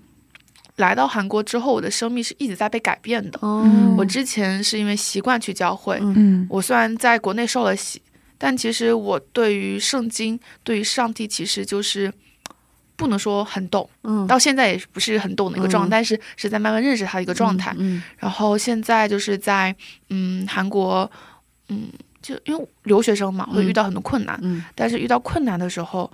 [0.78, 3.40] 来到韩国之后，我的生命是一直在被改变的。
[3.42, 3.68] 哦
[3.98, 8.00] 我之前是因为习惯去教会，嗯我虽然在国内受了洗，
[8.38, 12.14] 但其实我对于圣经、对于上帝，其实就是
[12.98, 14.28] 不能说很懂，嗯。
[14.28, 15.92] 到现在也不是很懂的一个状态，嗯。
[15.92, 17.74] 但是是在慢慢认识他的一个状态。
[17.78, 19.74] 嗯然后现在就是在
[20.10, 21.10] 嗯韩国，
[21.70, 21.88] 嗯，
[22.22, 26.12] 就因为留学生嘛，会遇到很多困难，嗯但是遇到困难的时候，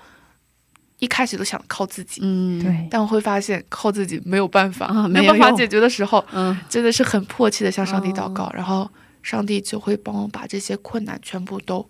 [1.00, 2.22] 一开始都想靠自己。
[2.24, 2.88] 嗯对。
[2.92, 6.56] 但我会发现靠自己没有办法，啊没没有办法解决的时候，嗯。
[6.70, 8.30] 真的是很迫切的向上帝祷哦。
[8.36, 8.90] 告，然后
[9.22, 11.88] 上帝就会帮我把这些困难全部都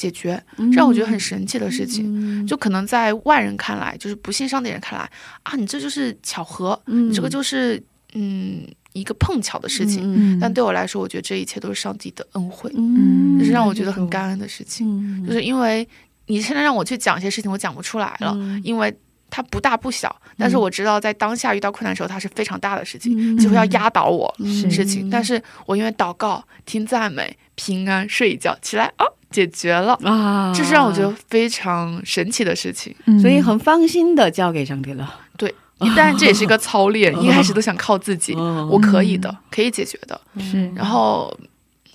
[0.00, 2.06] 解决，这让我觉得很神奇的事情。
[2.06, 2.46] 嗯。
[2.46, 5.10] 就可能在外人看来，就是不信上帝的人看来
[5.42, 6.80] 啊，你这就是巧合，
[7.12, 7.82] 这个就是
[8.14, 10.00] 嗯一个碰巧的事情。
[10.16, 14.86] 嗯但对我来说，我觉得这一切都是上帝的恩惠，嗯这是让我觉得很感恩的事情。
[14.88, 15.26] 嗯。
[15.26, 15.86] 就是因为
[16.28, 18.58] 你现在让我去讲一些事情，我讲不出来了，嗯。
[18.64, 18.96] 因为
[19.28, 23.36] 它不大不小，但是我知道在当下遇到困难的时候，它是非常大的事情，嗯。
[23.36, 25.10] 几乎要压倒我事情。
[25.10, 32.94] 但是我因为祷告、听赞美、平安睡一觉起来啊，解决了，啊，这是让我觉得非常神奇的事情。
[33.04, 33.20] 嗯。
[33.20, 35.20] 所以很放心的交给上帝了。
[35.36, 35.54] 对
[35.94, 40.18] 但这也是一个操练， 一开始都想靠自己，嗯我可以的，可以解决的。
[40.38, 40.70] 是。
[40.74, 41.36] 然后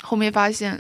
[0.04, 0.80] 后面发现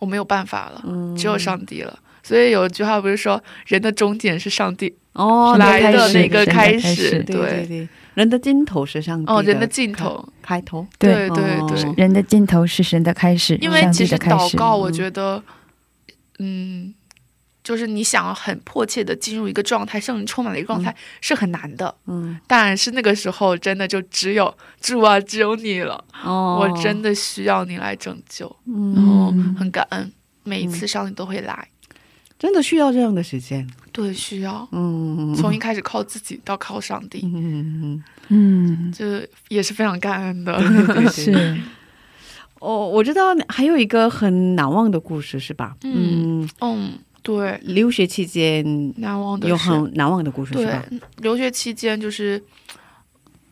[0.00, 1.14] 我没有办法了，嗯。
[1.16, 1.96] 只有上帝了。
[2.24, 11.84] 所以有句话不是说，人的终点是上帝哦来的那个开开始始，对对对，人的尽头是上帝哦，人的尽头，开头，对对对对。
[11.84, 14.56] 哦，人的尽头是神的开始，因为上其实帝的开始。
[14.56, 15.42] 祷告，我觉得，
[16.38, 16.94] 嗯，
[17.62, 21.94] 就是你想要很迫切的进入一个状态，圣灵充满的一个状态、是很难的。
[22.06, 22.40] 嗯。
[22.46, 30.10] 但是那个时候真的就只有主啊，只有你了，哦，我真的需要你来拯救，然后嗯很感恩，
[30.42, 31.68] 每一次上帝都会来。
[32.38, 33.66] 真的需要这样的时间。
[33.92, 34.68] 对，需要。
[34.72, 40.58] 嗯，从一开始靠自己到靠上帝，嗯嗯，这也是非常感恩的。
[40.58, 41.58] 对对对，是。
[42.58, 45.76] 哦，我知道还有一个很难忘的故事是吧？
[45.84, 50.84] 嗯嗯，对，留学期间难忘的有是很难忘的故事是对吧？，
[51.18, 52.42] 留学期间就是，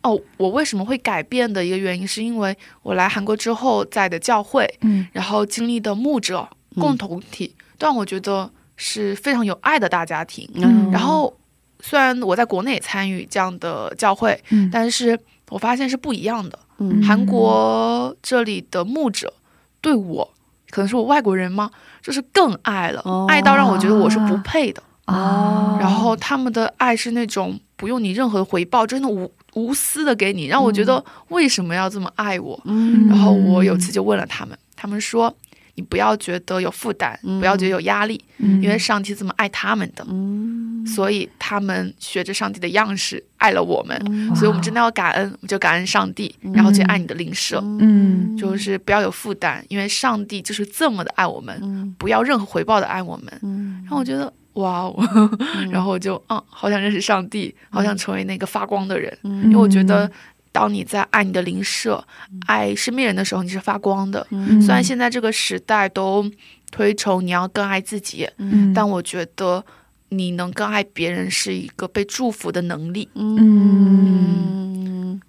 [0.02, 5.06] 哦，我为什么会改变的一个原因，是因为我来韩国之后在的教会，嗯。
[5.12, 10.48] 然后经历的牧者共同体，都让我觉得是非常有爱的大家庭。
[10.54, 11.36] 嗯然后
[11.80, 15.18] 虽然我在国内也参与这样的教会，嗯但是
[15.50, 16.58] 我发现是不一样的。
[16.78, 19.32] 嗯韩国这里的牧者
[19.80, 20.28] 对我，
[20.70, 21.70] 可能是我外国人吗？
[22.02, 24.82] 就是更爱了，哦爱到让我觉得我是不配的。
[25.04, 32.58] 啊，然后他们的爱是那种不用你任何的回报，真的无无私的给你，让我觉得为什么要这么爱我？
[32.64, 35.34] 嗯然后我有次就问了他们，他们说
[35.76, 38.62] 你不要觉得有负担，嗯不要觉得有压力，嗯。
[38.62, 40.06] 因为上帝这么爱他们的。
[40.08, 40.86] 嗯。
[40.86, 44.34] 所以他们学着上帝的样式爱了我们，嗯。
[44.36, 48.36] 所以我们真的要感恩，我们就感恩上帝，然后去爱你的邻舍，嗯。
[48.36, 51.94] 就是不要有负担，因为上帝就是这么的爱我们，嗯。
[51.98, 53.32] 不要任何回报的爱我们。
[53.42, 53.80] 嗯。
[53.82, 54.94] 然后我觉得哇哦，
[55.72, 59.44] 然后我就嗯，好想认识上帝，好想成为那个发光的人，嗯。
[59.44, 60.08] 因为我觉得。
[60.54, 62.06] 当你在爱你的邻舍、
[62.46, 64.24] 爱身边人的时候，你是发光的。
[64.30, 64.62] 嗯。
[64.62, 66.24] 虽然现在这个时代都
[66.70, 68.72] 推崇你要更爱自己，嗯。
[68.72, 69.64] 但我觉得
[70.10, 73.08] 你能更爱别人是一个被祝福的能力。
[73.14, 75.20] 嗯，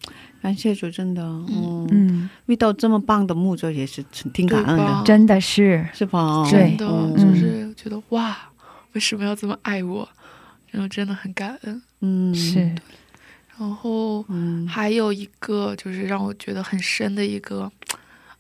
[0.43, 6.47] 感谢主，真的，嗯，嗯，遇到这么棒的牧者也是挺感恩的，真的是，是吧？
[6.51, 8.37] 对真的嗯就是觉得哇，
[8.93, 10.07] 为什么要这么爱我？
[10.69, 11.81] 然后真的很感恩。
[12.01, 12.75] 嗯，是，
[13.57, 14.67] 然后嗯。
[14.67, 17.71] 还有一个就是让我觉得很深的一个，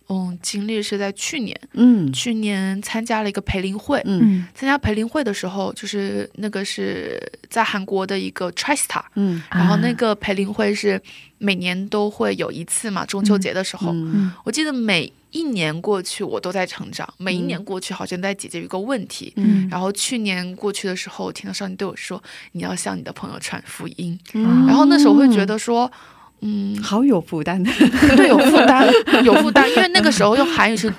[0.09, 2.11] 嗯，经历是在去年，嗯。
[2.11, 4.01] 去年参加了一个培林会。
[4.05, 4.19] 嗯。
[4.23, 4.47] 嗯。
[4.53, 9.41] 参加培林会的时候，就是那个是在韩国的一个 Trista，嗯。
[9.49, 9.93] 然后那啊。
[9.93, 11.01] 个培林会是
[11.37, 14.31] 每年都会有一次嘛，中秋节的时候，嗯。
[14.43, 19.33] 我记得每一年过去我都在成长，每一年过去好像在解决一个问题。
[19.35, 19.67] 嗯。
[19.69, 22.23] 然后去年过去的时候，我听到上帝对我说
[22.53, 24.17] ：“你要向你的朋友传福音。
[24.33, 24.65] 嗯。
[24.65, 25.91] 然后那时候我会觉得说，
[26.39, 27.61] 嗯，好有负担。
[27.61, 27.69] 的，
[28.15, 28.89] 对，有负担，
[29.25, 30.93] 有负担，因为那个时候用韩语是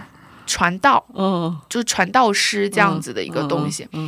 [0.47, 3.89] 传道，嗯， 就是传道师这样子的一个东西。
[3.93, 4.07] 嗯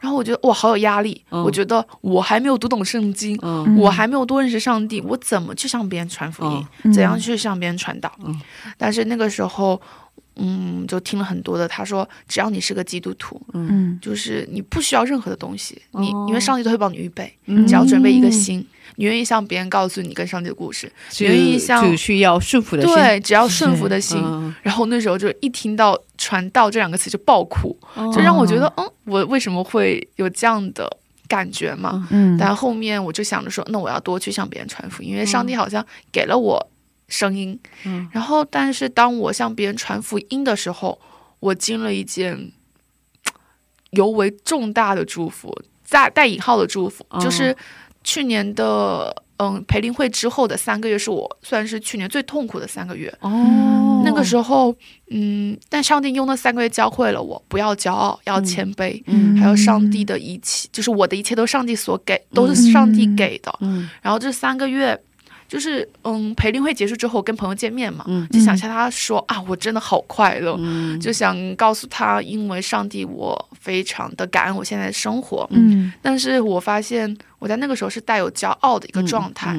[0.00, 1.22] 然后我觉得哇，好有压力。
[1.30, 1.42] 嗯。
[1.42, 3.76] 我觉得我还没有读懂圣经，嗯。
[3.78, 6.66] 我还没有多认识上帝，我怎么去向别人传福音？
[6.84, 6.92] 嗯。
[6.92, 8.12] 怎样去向别人传道？
[8.24, 8.40] 嗯。
[8.76, 9.80] 但是那个时候，
[10.36, 13.98] 嗯，就听了很多的，他说只要你是个基督徒，嗯。
[14.02, 16.26] 就是你不需要任何的东西，你哦。
[16.28, 17.66] 因为上帝都会帮你预备，嗯。
[17.66, 18.66] 只要准备一个心，
[18.96, 24.20] 你愿意向别人告诉你跟上帝的故事，只愿意向只需要顺服的心，对，只要顺服 的心。
[24.22, 24.54] 嗯。
[24.62, 27.76] 然后那时候就一听到“传道”这两个词就爆哭，
[28.12, 30.90] 就让我觉得，嗯，我为什么会有这样的
[31.28, 32.08] 感觉嘛？
[32.10, 36.70] 嗯，但后面我就想着说，那我要多去向别人传福音，因为上帝好像给了我
[37.08, 37.58] 声音。
[37.84, 38.08] 嗯。
[38.12, 40.98] 然后，但是当我向别人传福音的时候，
[41.40, 42.50] 我经了一件
[43.90, 47.20] 尤为重大的祝福，在带引号的祝福，哦。
[47.20, 47.54] 就是
[48.06, 53.12] 去年的嗯培灵会之后的三个月，是我算是去年最痛苦的三个月。
[53.20, 54.72] 哦，那个时候，
[55.10, 59.36] 嗯，但上帝用那三个月教会了我，不要骄傲，要谦卑，嗯。
[59.36, 63.52] 还有上帝的一切，就是我的一切都上帝所给，都是上帝给的。
[63.60, 63.90] 嗯。
[64.00, 64.98] 然后这三个月，
[65.48, 70.98] 就是嗯，培灵会结束之后跟朋友见面嘛，嗯就想向他说啊，我真的好快乐，嗯。
[71.00, 75.46] 就想告诉他，因为上帝，我非常的感恩我现在的生活。
[75.52, 75.92] 嗯。
[76.02, 79.56] 但是我发现我在那个时候是带有骄傲的一个状态。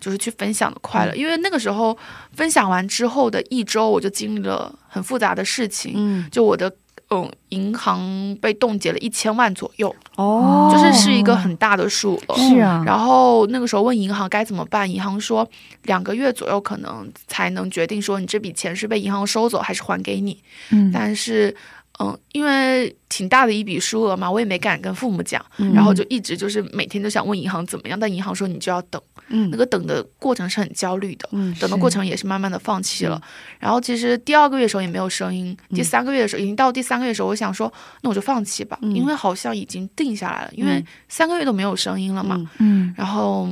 [0.00, 1.96] 就是去分享的快乐，因为那个时候
[2.32, 6.28] 分享完之后的一周，我就经历了很复杂的事情，嗯。
[6.30, 6.72] 就我的
[7.10, 12.36] 嗯银行被冻结了一千万左右，哦，就是是一个很大的数额。
[12.36, 15.48] 是啊，然后那个时候问银行该怎么办，银行说
[15.82, 20.40] 两个月左右可能才能决定说你这笔钱是被银行收走还是还给你。
[20.70, 21.54] 嗯但是，
[22.02, 31.28] 嗯，因为挺大的一笔数额嘛，我也没敢跟父母讲，嗯然后就一直就是每天都想问银行怎么样，但银行说你就要等，嗯那个等的过程是很焦虑的。
[31.32, 33.20] 嗯等的过程也是慢慢的放弃了，
[33.58, 37.70] 然后其实第二个月的时候也没有声音，第三个月的时候已经到第三个月的时候，我想说
[38.00, 42.36] 那我就放弃吧，嗯因为好像已经定下来了，因为嗯三个月都没有声音了嘛。
[42.36, 43.48] 嗯嗯然后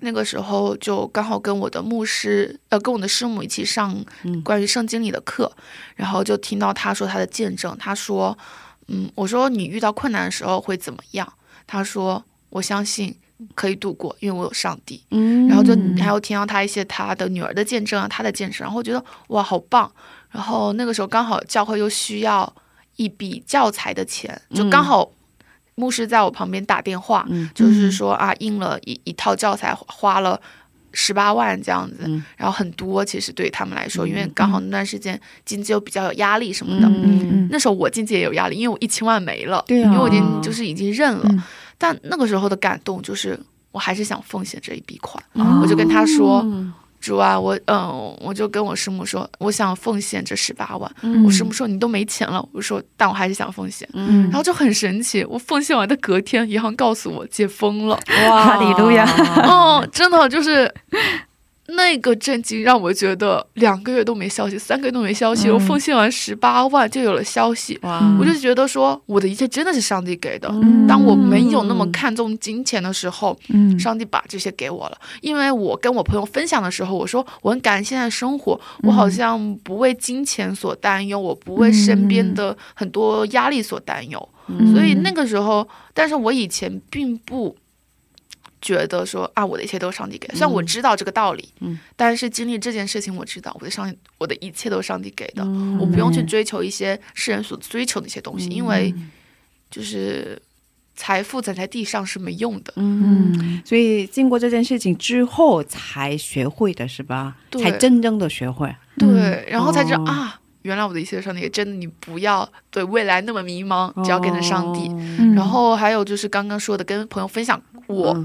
[0.00, 5.50] 那个时候就刚好跟我的牧师，呃，跟我的师母一起上嗯关于圣经里的课，
[5.96, 8.36] 然后就听到他说他的见证，他说，
[8.88, 11.32] 嗯，我说你遇到困难的时候会怎么样？
[11.66, 13.16] 他说我相信
[13.54, 15.02] 可以度过，因为我有上帝。
[15.10, 19.90] 嗯然后就还有听到他一些他的女儿的见证啊，他的见证，然后我觉得哇好棒。
[20.30, 22.52] 然后那个时候刚好教会又需要
[22.96, 25.10] 一笔教材的钱，就刚好
[25.74, 30.40] 牧师在我旁边打电话，嗯就是说啊印了一一套教材花了。
[30.96, 36.86] 十八万这样子，嗯然后很多，其实对他们来说，因为刚好那段时间经济又比较有压力什么的。
[36.86, 41.26] 嗯那时候我经济也有压力，因为我一千万没了，对啊因为我已经就是已经认了。
[41.28, 41.42] 嗯
[41.76, 43.36] 但那个时候的感动就是，
[43.72, 45.20] 我还是想奉献这一笔款。
[45.32, 46.72] 哦我就跟他说嗯
[47.04, 50.90] 主啊，我嗯，我就跟我师母说，我想奉献这十八万。
[51.02, 53.86] 嗯我师母说你都没钱了，我说但我还是想奉献。
[53.92, 58.00] 嗯然后就很神奇，我奉献完的隔天，银行告诉我解封了。
[58.28, 59.04] 哇哈利路亚
[59.44, 60.72] 哦，真的就是
[61.68, 67.78] 那个震惊，让我觉得两个月都没消息，三个月都没消息，嗯我奉献完十八万就有了消息。
[68.20, 70.48] 我就觉得说，我的一切真的是上帝给的。
[70.50, 74.98] 嗯当我没有那么看重金钱的时候，嗯上帝把这些给我了。
[75.22, 84.28] 因为我跟我朋友分享的时候，我说我很感恩现在的生活，我好像不为金钱所担忧，我不为身边的很多压力所担忧。
[84.48, 87.56] 嗯所以那个时候，但是我以前并不
[88.64, 90.34] 觉得说啊，我的一切都是上帝给的。
[90.34, 95.78] 虽然我知道这个道理，嗯，但是经历这件事情，我知道我的上我的一切都是上帝给的，嗯。
[95.78, 98.94] 我不用去追求一些世人所追求的一些东西，因为
[99.70, 100.40] 就是
[100.96, 102.72] 财富攒在地上是没用的。
[102.76, 107.36] 嗯，所以经过这件事情之后才学会的是吧？
[107.50, 107.62] 对。
[107.62, 108.74] 才真正的学会。
[108.96, 110.06] 对，然后才知道、哦。
[110.08, 114.88] 啊，原来我的一切都是上帝给，真的你不要对未来那么迷茫，只要跟着上帝。
[114.88, 114.96] 哦。
[115.18, 118.24] 嗯然后还有就是刚刚说的，跟朋友分享我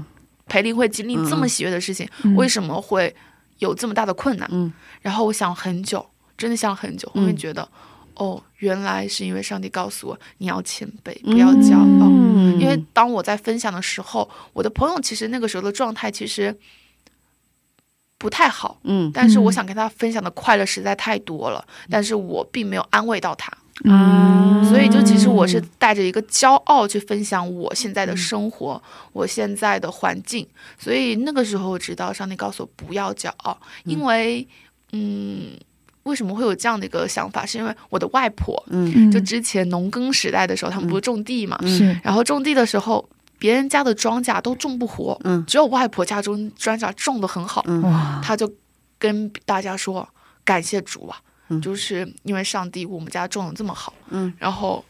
[0.50, 2.34] 嗯培林会经历这么喜悦的事情，嗯。
[2.34, 3.14] 为什么会
[3.58, 4.48] 有这么大的困难？
[4.50, 4.72] 嗯。
[5.00, 6.04] 然后我想很久，
[6.36, 7.66] 真的想很久，后面觉得，
[8.14, 12.08] 哦，原来是因为上帝告诉我你要谦卑，不要骄傲。
[12.10, 12.60] 嗯。
[12.60, 16.58] 因为当我在分享的时候，我的朋友其实那个时候的状态其实
[18.18, 19.10] 不太好，嗯。
[19.14, 23.52] 但是我想跟他分享的快乐实在太多了，但是我并没有安慰到他，
[23.84, 30.46] 啊所以就其实我是带着一个骄傲去分享我现在的生活，我现在的环境，
[30.78, 34.46] 所以那个时候我知道上帝告诉我不要骄傲，因为
[34.92, 35.58] 嗯。
[36.04, 37.44] 为什么会有这样的一个想法？
[37.44, 39.12] 是因为我的外婆，嗯。
[39.12, 43.06] 就之前农耕时代的时候，他们不是种地嘛，是然后种地的时候，
[43.38, 47.82] 别人家的庄稼都种不活，嗯只有外婆家中庄稼种的很好，嗯，
[48.22, 48.50] 他就
[48.98, 50.08] 跟大家说
[50.42, 51.20] 感谢主啊，
[51.50, 51.60] 嗯。
[51.60, 54.84] 就是因为上帝我们家种的这么好，嗯，然后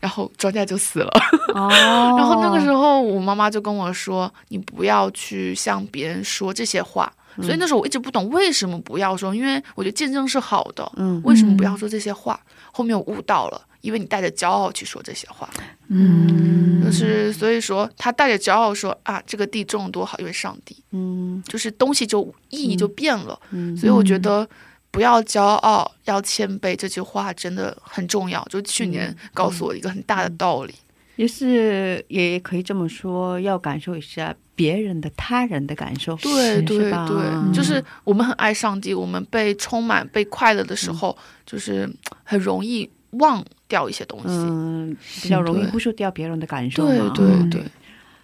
[0.00, 1.10] 然后庄稼就死了，
[1.54, 1.68] 哦，
[2.16, 7.12] 然后那个时候我妈妈就跟我说，你不要去向别人说这些话。
[7.40, 11.22] 所以那时候我一直不懂为什么不要说，因为我觉得见证是好的，嗯。
[11.24, 12.40] 为什么不要说这些话？
[12.72, 15.48] 后面我悟到了，因为你带着骄傲去说这些话，
[15.86, 16.82] 嗯。
[16.84, 21.40] 就是所以说他带着骄傲说啊，这个地种得多好，因为上帝，嗯。
[21.46, 23.38] 就是东西就意义就变了。
[23.50, 23.76] 嗯。
[23.76, 24.48] 所以我觉得
[24.90, 28.44] 不要骄傲，要谦卑，这句话真的很重要。
[28.50, 30.74] 就去年告诉我一个很大的道理。
[31.16, 41.90] 也是也可以这么说，要感受一下别人的、他人的感受，对对对，就是我们很爱上帝，我们被充满、被快乐的时候，就是
[42.22, 44.26] 很容易忘掉一些东西。
[44.28, 47.12] 嗯，比较容易忽视掉别人的感受对嘛。
[47.12, 47.64] 对嗯对，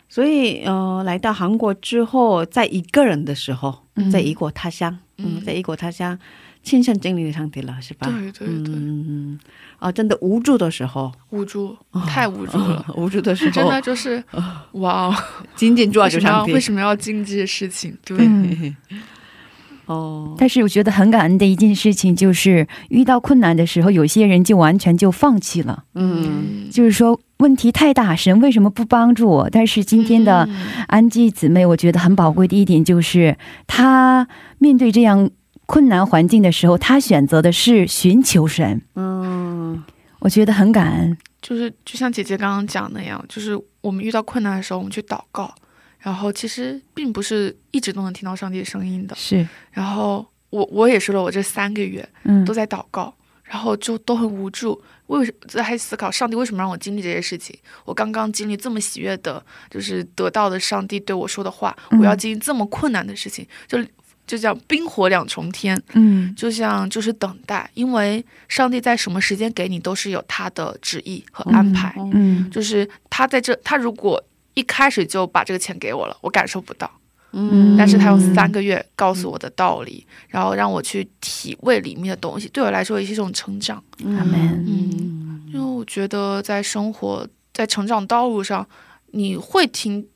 [0.09, 6.17] 所以呃，来到韩国之后，在一个人的时候，嗯在异国他乡，嗯，嗯在异国他乡
[6.65, 8.09] 亲身经历的上帝了，是吧？
[8.09, 9.41] 对对对，嗯嗯
[9.79, 12.85] 啊，真的无助的时候，无助，太无助了。
[12.97, 14.23] 无助的时候，真的就是，
[14.73, 15.15] 哇哦！
[15.55, 16.53] 紧紧抓住上帝。
[16.53, 17.97] 为什么要经历这些事情？
[18.05, 18.75] 对，嗯
[19.87, 29.51] 哦，但是我觉得很感恩的一件事情就是，遇到困难的时候，有些人就完全就放弃了，嗯就是说问题太大，神为什么不帮助我？
[29.51, 30.57] 但是今天的嗯
[30.89, 33.37] 安吉姊妹，我觉得很宝贵的一点就是，
[33.67, 34.27] 她
[34.59, 35.29] 面对这样
[35.67, 39.83] 困难环境的时候，他选择的是寻求神，嗯
[40.21, 41.17] 我觉得很感恩。
[41.43, 45.55] 就是就像姐姐刚刚讲那样，就是我们遇到困难的时候，我们去祷告，
[45.99, 49.15] 然后其实并不是一直都能听到上帝的声音的。
[49.15, 54.83] 是，然后我我也说了，我这三个月嗯都在祷告，然后就都很无助。
[55.09, 57.55] 为什在思考上帝为什么让我经历这些事情？
[57.85, 63.79] 我刚刚经历这么喜悦的，就是得到的上帝对我说的话，嗯我要经历这么困难的事情，就
[64.27, 65.81] 就叫冰火两重天。
[65.93, 71.95] 嗯就像就是等待，因为上帝在什么时间给你都是有他的旨意和安排。
[72.13, 74.23] 嗯就是他在这，他如果
[74.55, 76.91] 一开始就把这个钱给我了，我感受不到。
[77.37, 83.83] 嗯但是他用三个月告诉我的道理，然后让我去体味里面的东西，对我来说也是一种成长。
[83.99, 88.65] 嗯嗯因为我觉得在生活在成长道路上，
[89.11, 90.07] 你会听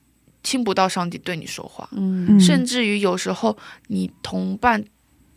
[0.49, 1.87] 听不到上帝对你说话，
[2.41, 4.83] 甚至于有时候你同伴。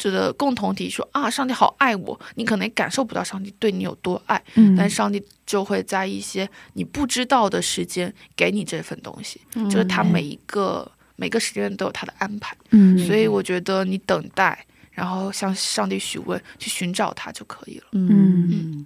[0.04, 4.76] 这个共同体说啊，上帝好爱我，你可能也感受不到上帝对你有多爱，嗯。
[4.76, 9.40] 但上帝就会在一些你不知道的时间给你这份东西，
[9.70, 12.98] 就是他每一个每个时间都有他的安排，嗯。
[12.98, 17.86] 所以我觉得你等待，然后向上帝询问，去寻找他就可以了。
[17.92, 18.84] 嗯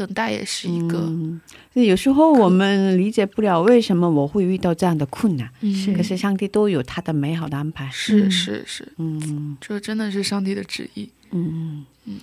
[0.00, 1.38] 等待也是一个，嗯，
[1.74, 7.86] 所以有时候我们理解不了为什么我会遇到这样的困难，嗯是可是上帝都有他的美好的安排。
[7.92, 11.10] 是嗯是是，嗯这真的是上帝的旨意。
[11.32, 12.18] 嗯嗯，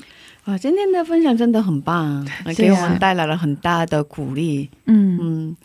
[0.46, 4.68] 啊，今天的分享真的很棒， 给我们带来了很大的鼓励。
[4.86, 5.56] 嗯嗯，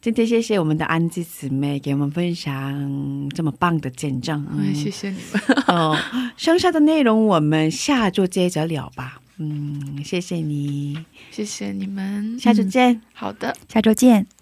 [0.00, 4.46] 今天谢谢我们的安吉姊妹给我们分享这么棒的见证。
[4.74, 5.94] 谢谢你们，哦，
[6.38, 9.20] 剩下的内容我们下周接着聊吧。
[9.42, 13.00] 嗯，谢谢你，谢谢你们，下周见。
[13.14, 13.56] 好的。
[13.72, 14.39] 下周见。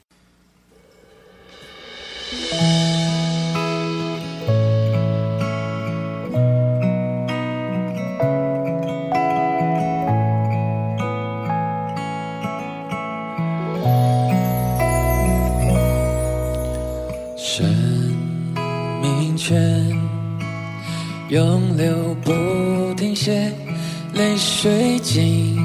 [24.60, 25.56] 水晶，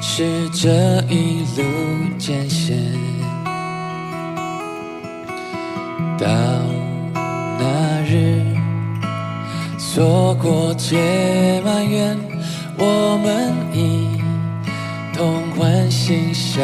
[0.00, 0.70] 是这
[1.08, 1.64] 一路
[2.18, 2.78] 艰险。
[6.16, 6.28] 到
[7.58, 8.40] 那日，
[9.76, 12.16] 错过且埋怨，
[12.78, 14.06] 我们一
[15.12, 16.62] 同欢欣笑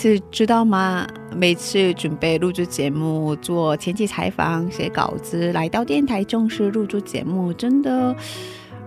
[0.00, 1.06] 是知道吗？
[1.36, 8.16] 每次准备录制节目、做前期采访、写稿子，来到电台正式录制节目，真的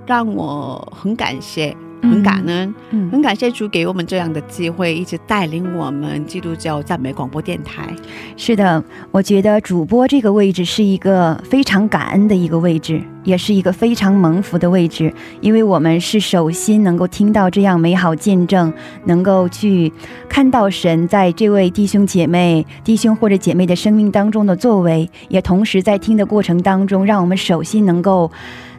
[0.08, 1.78] 让我很感谢、
[2.10, 2.74] 很感恩。
[2.92, 7.94] 嗯很感谢主给我们这样的机会，一直带领我们基督教赞美广播电台。
[8.38, 18.74] 是的，我觉得主播这个位置是一个非常感恩的一个位置，也是一个非常蒙福的位置，因为我们是手心能够听到这样美好见证，
[19.06, 19.92] 能够去
[20.28, 28.32] 看到神在这位弟兄姐妹、弟兄或者姐妹的生命当中的作为，也同时在听的过程当中，让我们手心能够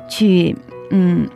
[0.09, 0.57] 去
[0.91, 1.27] 嗯，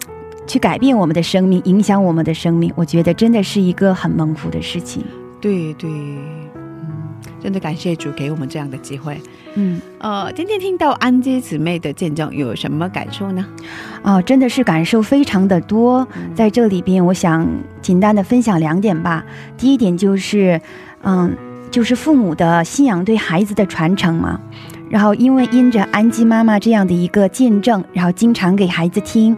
[0.48, 5.04] 去改变我们的生命，影响我们的生命，我觉得真的是一个很蒙福的事情。
[5.40, 6.90] 对对，嗯，
[7.38, 9.20] 真的感谢主给我们这样的机会。
[9.54, 13.46] 嗯，呃，今天听到安吉姊妹的见证，有什么感受呢？
[14.02, 16.06] 啊，真的是感受非常的多。
[16.34, 17.46] 在这里边，我想
[17.82, 19.24] 简单的分享两点吧。
[19.56, 20.60] 第一点就是，
[21.02, 21.36] 嗯，
[21.70, 24.40] 就是父母的信仰对孩子的传承嘛。
[24.88, 29.36] 然后，因为因着安吉妈妈这样的一个见证，然后经常给孩子听，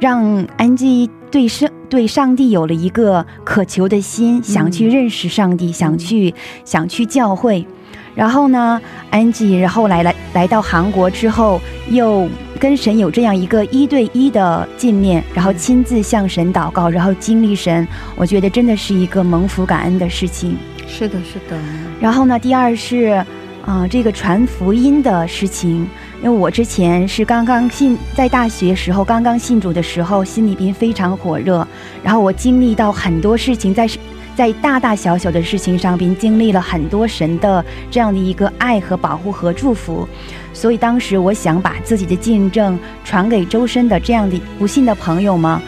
[0.00, 6.34] 让安吉对上对上帝有了一个渴求的心，想去认识上帝，想去
[6.64, 7.66] 想去教会。
[8.14, 8.80] 然后呢，
[9.10, 12.28] 安吉然后来来来到韩国之后，又
[12.58, 17.86] 跟神有这样一个一对一的见面，然后亲自向神祷告，然后经历神，
[18.16, 20.56] 我觉得真的是一个蒙福感恩的事情。
[20.88, 21.58] 是的，是的，
[22.00, 23.22] 然后呢，第二是，
[23.66, 25.86] 啊、这个传福音的事情，
[26.22, 31.66] 因为我之前是刚刚信，在大学时候刚刚信主的时候，心里边非常火热，
[32.02, 33.88] 然后我经历到很多事情，在
[34.34, 40.08] 在大大小小的事情上边经历了很多神的这样的一个爱和保护和祝福，
[40.52, 45.60] 所以当时我想把自己的见证传给周身的这样的不信的朋友们，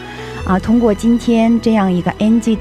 [0.45, 2.57] 啊，通过今天这样一个安吉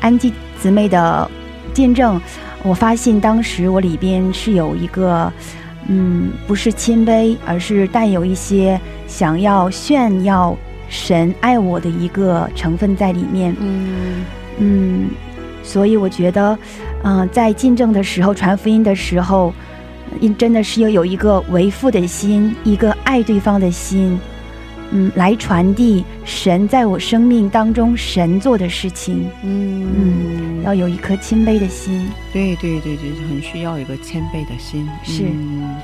[0.00, 1.30] 安吉姊妹的
[1.74, 2.20] 见证，
[2.62, 5.32] 我发现当时我里边是有一个，
[5.88, 10.56] 嗯，不是谦卑，而是带有一些想要炫耀
[10.88, 13.54] 神爱我的一个成分在里面。
[13.60, 14.24] 嗯
[14.58, 15.08] 嗯，
[15.62, 16.56] 所以我觉得，
[17.02, 19.52] 嗯、在见证的时候、传福音的时候，
[20.38, 24.18] 真的是要有一个为父的心，一个爱对方的心，
[24.92, 29.26] 嗯，来传递神在我生命当中神做的事情。
[29.42, 30.62] 嗯。
[30.64, 32.08] 要有一颗谦卑的心。
[32.32, 34.88] 对对对对，很需要一个谦卑的心。
[35.02, 35.24] 是。
[35.24, 35.74] 嗯。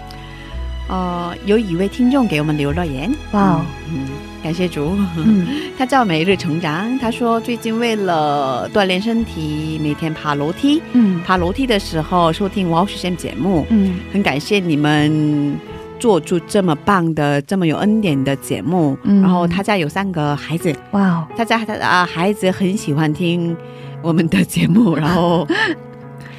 [0.89, 3.67] 呃，有一位听众给我们留了言，哇哦。
[3.93, 4.07] 嗯，
[4.43, 4.97] 感谢主。
[5.17, 5.47] 嗯。
[5.77, 11.21] 他叫每日成长，他说最近为了锻炼身体，每天爬楼梯，嗯。
[11.23, 13.97] 爬楼梯的时候收听 Wow 实现节目，嗯。
[14.13, 15.59] 很感谢你们
[15.99, 18.97] 做出这么棒的、这么有恩典的节目。
[19.03, 23.57] 嗯然后他家有三个孩子，哇哦，他家他啊孩子很喜欢听
[24.03, 25.47] 我们的节目， 然后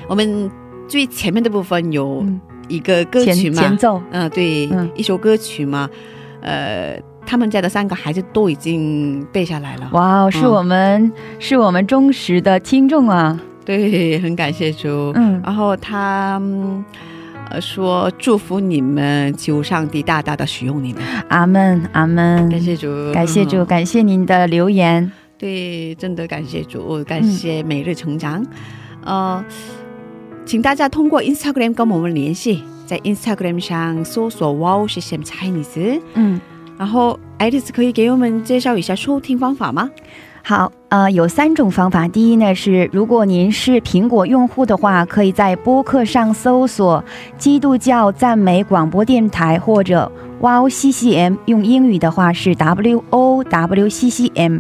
[0.07, 0.49] 我们
[0.87, 5.89] 最前面的部分有嗯一个歌曲嘛，前前奏，嗯、对，嗯一首歌曲嘛，
[6.41, 13.39] 呃，他们家的三个孩子都已经背下来了，哇哦，是嗯我们、是我们忠实的听众啊。
[13.65, 15.11] 对，很感谢主。
[15.15, 16.41] 嗯然后他。
[17.49, 25.11] 嗯呃，说祝福你们，求上帝大大的使用你们，阿门阿门，感谢主，感谢主，嗯感谢您的留言。
[25.37, 28.45] 对，真的感谢主，感谢每日成长。
[29.03, 29.43] 呃，
[30.45, 36.01] 请大家通过 Instagram 跟我们联系，在 Instagram 上搜索 “Wow 是 m Chinese”。
[36.13, 36.39] 嗯，
[36.77, 39.89] 然后爱丽丝可以给我们介绍一下收听方法吗？
[40.41, 42.07] 好，呃，有三种方法。
[42.07, 47.03] 第一呢是，如果您是苹果用户的话，可以在播客上搜索
[47.37, 54.59] “基督教赞美广播电台”或者 “Wow CCM”，用英语的话是 “W O W C C M”。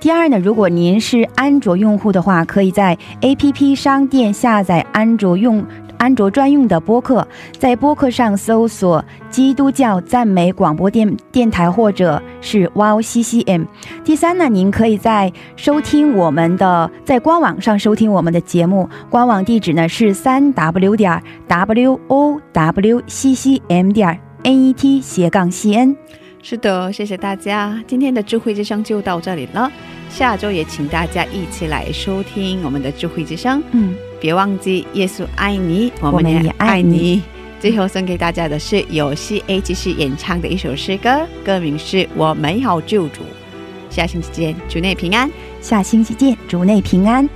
[0.00, 5.62] 第二呢，如果您是安卓用户的话，可以在 APP 商店下载安卓用。
[5.98, 7.26] 安卓专用的播客，
[7.58, 13.66] 在播客上搜索“基督教赞美广播电电台”或者是 “Wow CCM”。
[14.04, 25.96] 第三呢，您可以在收听我们的在官网上收听我们的节目，官网地址呢是三 w 点 w o w c c m 点 n e t 斜杠 c n。
[26.42, 29.68] 是的，谢谢大家，今天的智慧之声就到这里了。
[30.08, 33.60] 下周也请大家一起来收听我们的智慧之声。
[33.72, 37.22] 嗯，别忘记耶稣爱你，我我们也爱你。
[37.58, 43.22] 最后送给大家的是由 C H C 演唱的一首诗歌，歌名是《我美好救主》。
[43.88, 45.30] 下星期见，主内平安。
[45.60, 47.28] 下星期见，主内平安。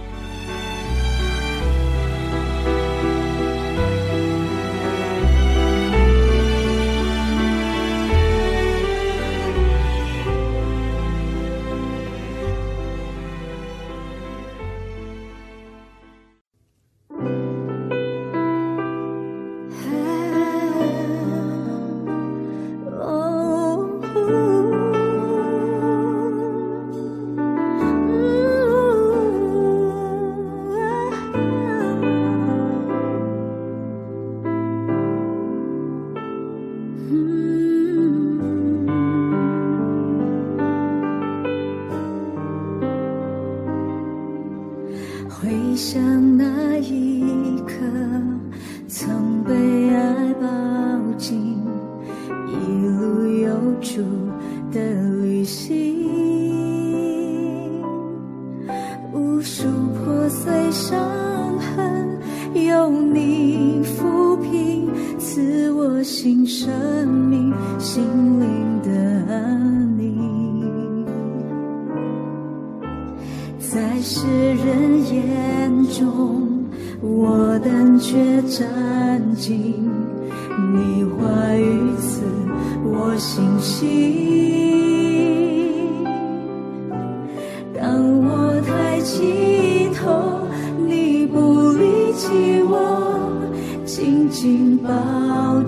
[94.41, 94.89] 紧抱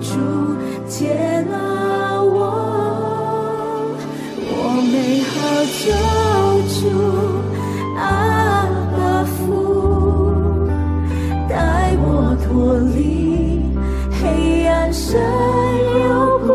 [0.01, 0.17] 住，
[0.87, 1.53] 接纳
[2.23, 2.33] 我，
[4.49, 4.51] 我
[4.91, 5.31] 美好
[5.77, 5.85] 救
[6.73, 6.81] 主，
[7.99, 8.01] 阿
[8.97, 9.37] 爸父，
[11.47, 11.53] 带
[12.01, 12.49] 我脱
[12.95, 13.61] 离
[14.19, 15.21] 黑暗深
[16.09, 16.11] 幽
[16.47, 16.51] 谷，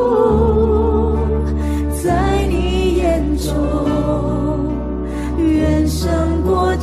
[2.02, 2.02] 在
[2.48, 3.46] 你眼中
[5.38, 6.74] 远胜过。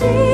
[0.00, 0.29] see